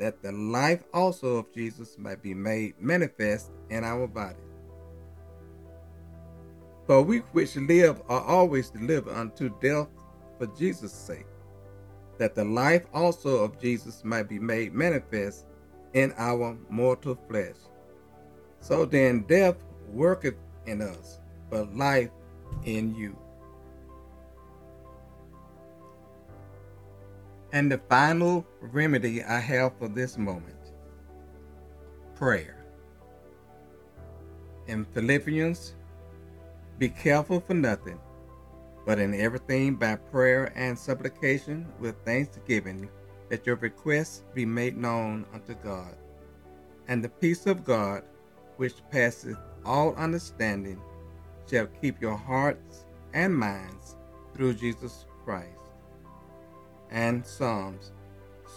that 0.01 0.23
the 0.23 0.33
life 0.33 0.83
also 0.95 1.37
of 1.37 1.53
Jesus 1.55 1.99
might 1.99 2.23
be 2.23 2.33
made 2.33 2.75
manifest 2.81 3.51
in 3.69 3.85
our 3.85 4.07
body. 4.07 4.39
For 6.87 7.03
we 7.03 7.19
which 7.33 7.55
live 7.57 8.01
are 8.09 8.23
always 8.23 8.71
delivered 8.71 9.15
unto 9.15 9.55
death 9.61 9.89
for 10.39 10.47
Jesus' 10.59 10.95
sake, 10.95 11.27
that 12.17 12.35
the 12.35 12.45
life 12.45 12.87
also 12.95 13.45
of 13.45 13.61
Jesus 13.61 14.03
might 14.03 14.27
be 14.27 14.39
made 14.39 14.73
manifest 14.73 15.45
in 15.93 16.15
our 16.17 16.57
mortal 16.71 17.19
flesh. 17.29 17.57
So 18.61 18.87
then 18.87 19.25
death 19.29 19.57
worketh 19.93 20.37
in 20.65 20.81
us, 20.81 21.21
but 21.51 21.77
life 21.77 22.11
in 22.65 22.95
you. 22.95 23.19
And 27.53 27.71
the 27.71 27.79
final 27.89 28.47
remedy 28.61 29.23
I 29.25 29.41
have 29.41 29.77
for 29.79 29.89
this 29.89 30.17
moment 30.17 30.57
prayer. 32.15 32.65
In 34.67 34.85
Philippians 34.85 35.75
be 36.79 36.91
careful 36.91 37.41
for 37.41 37.55
nothing, 37.55 37.99
but 38.87 38.99
in 38.99 39.15
everything 39.15 39.75
by 39.75 39.97
prayer 39.97 40.53
and 40.55 40.79
supplication 40.79 41.67
with 41.81 41.97
thanksgiving, 42.05 42.89
that 43.31 43.47
your 43.47 43.57
requests 43.57 44.25
be 44.35 44.47
made 44.47 44.77
known 44.77 45.27
unto 45.33 45.55
God. 45.55 45.97
And 46.89 47.03
the 47.03 47.09
peace 47.09 47.47
of 47.47 47.65
God, 47.65 48.03
which 48.59 48.75
passeth 48.91 49.39
all 49.65 49.95
understanding, 49.97 50.81
shall 51.49 51.67
keep 51.81 52.01
your 52.01 52.17
hearts 52.17 52.87
and 53.13 53.35
minds 53.37 53.97
through 54.35 54.55
Jesus 54.55 55.07
Christ. 55.25 55.60
And 56.90 57.24
Psalms 57.26 57.92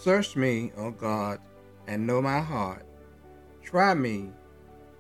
Search 0.03 0.35
me, 0.35 0.73
O 0.75 0.91
God, 0.91 1.39
and 1.87 2.05
know 2.05 2.21
my 2.21 2.41
heart. 2.41 2.85
Try 3.63 3.93
me 3.93 4.31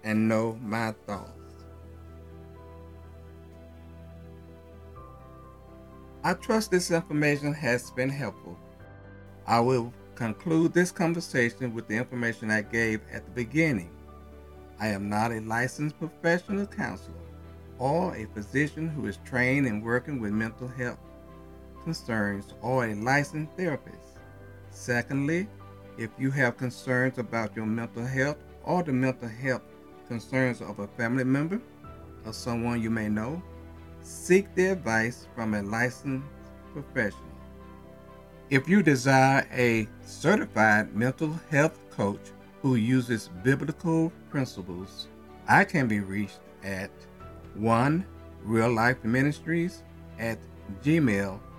and 0.05 0.29
know 0.29 0.57
my 0.61 0.93
thoughts. 1.05 1.65
I 6.23 6.35
trust 6.35 6.71
this 6.71 6.89
information 6.89 7.53
has 7.53 7.91
been 7.91 8.07
helpful. 8.07 8.57
I 9.45 9.59
will 9.59 9.91
conclude 10.15 10.73
this 10.73 10.91
conversation 10.91 11.73
with 11.73 11.89
the 11.89 11.97
information 11.97 12.49
I 12.49 12.61
gave 12.61 13.01
at 13.11 13.25
the 13.25 13.31
beginning. 13.31 13.91
I 14.79 14.87
am 14.87 15.09
not 15.09 15.33
a 15.33 15.41
licensed 15.41 15.99
professional 15.99 16.65
counselor 16.65 17.17
or 17.77 18.15
a 18.15 18.25
physician 18.27 18.87
who 18.87 19.05
is 19.07 19.17
trained 19.25 19.67
in 19.67 19.81
working 19.81 20.21
with 20.21 20.31
mental 20.31 20.69
health 20.69 20.99
concerns 21.83 22.53
or 22.61 22.85
a 22.85 22.95
licensed 22.95 23.51
therapist. 23.57 24.19
Secondly, 24.71 25.47
if 25.97 26.09
you 26.17 26.31
have 26.31 26.57
concerns 26.57 27.17
about 27.17 27.55
your 27.55 27.65
mental 27.65 28.05
health 28.05 28.37
or 28.63 28.83
the 28.83 28.93
mental 28.93 29.29
health 29.29 29.61
concerns 30.07 30.61
of 30.61 30.79
a 30.79 30.87
family 30.87 31.23
member 31.23 31.61
or 32.25 32.33
someone 32.33 32.81
you 32.81 32.89
may 32.89 33.09
know, 33.09 33.41
Seek 34.03 34.53
the 34.53 34.65
advice 34.65 35.27
from 35.33 35.53
a 35.53 35.63
licensed 35.63 36.27
professional. 36.73 37.23
If 38.49 38.67
you 38.67 38.83
desire 38.83 39.47
a 39.53 39.87
certified 40.05 40.93
mental 40.93 41.39
health 41.49 41.79
coach 41.89 42.19
who 42.61 42.75
uses 42.75 43.29
biblical 43.43 44.11
principles, 44.29 45.07
I 45.47 45.63
can 45.63 45.87
be 45.87 46.01
reached 46.01 46.41
at 46.63 46.91
one 47.55 48.05
real 48.43 48.71
life 48.71 49.01
ministries 49.05 49.83
at 50.19 50.37
gmail.com. 50.83 51.52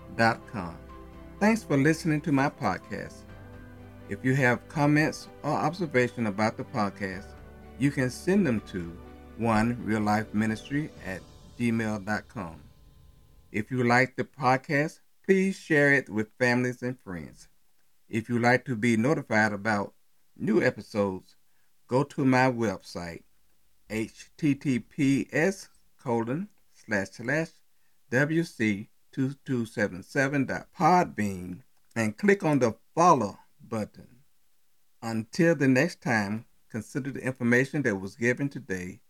Thanks 1.41 1.65
for 1.65 1.77
listening 1.77 2.21
to 2.21 2.31
my 2.31 2.49
podcast. 2.49 3.15
If 4.09 4.25
you 4.25 4.35
have 4.37 4.69
comments 4.69 5.29
or 5.43 5.51
observation 5.51 6.29
about 6.29 6.57
the 6.57 6.63
podcast, 6.63 7.27
you 7.79 7.91
can 7.91 8.11
send 8.11 8.47
them 8.47 8.61
to 8.69 8.97
one 9.39 9.77
real 9.85 10.03
life 10.03 10.33
ministry 10.33 10.91
at 11.05 11.21
gmail.com. 11.59 12.61
If 13.51 13.73
you 13.73 13.83
like 13.83 14.15
the 14.15 14.23
podcast, 14.23 15.01
please 15.27 15.57
share 15.57 15.93
it 15.93 16.09
with 16.09 16.29
families 16.39 16.83
and 16.83 16.97
friends. 17.01 17.49
If 18.09 18.29
you 18.29 18.39
like 18.39 18.65
to 18.67 18.77
be 18.77 18.97
notified 18.97 19.53
about 19.53 19.95
new 20.37 20.63
episodes, 20.63 21.35
go 21.89 22.05
to 22.05 22.25
my 22.25 22.51
website, 22.51 23.25
https 23.91 25.69
colon 25.99 26.49
slash 26.73 27.09
slash 27.11 27.51
wc2277.podbean 29.15 31.63
and 31.97 32.17
click 32.17 32.45
on 32.45 32.59
the 32.59 32.75
follow 32.95 33.39
button. 33.67 34.09
Until 35.03 35.55
the 35.55 35.69
next 35.69 36.01
time, 36.01 36.47
consider 36.71 37.13
the 37.13 37.21
information 37.21 37.83
that 37.83 37.97
was 37.97 38.17
given 38.17 38.49
today 38.49 39.01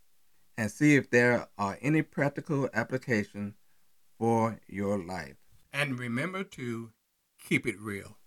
and 0.56 0.70
see 0.70 0.96
if 0.96 1.10
there 1.10 1.48
are 1.56 1.78
any 1.80 2.02
practical 2.02 2.68
applications 2.74 3.54
for 4.18 4.60
your 4.68 4.98
life. 4.98 5.36
And 5.72 5.98
remember 5.98 6.44
to 6.44 6.90
keep 7.38 7.66
it 7.66 7.80
real. 7.80 8.18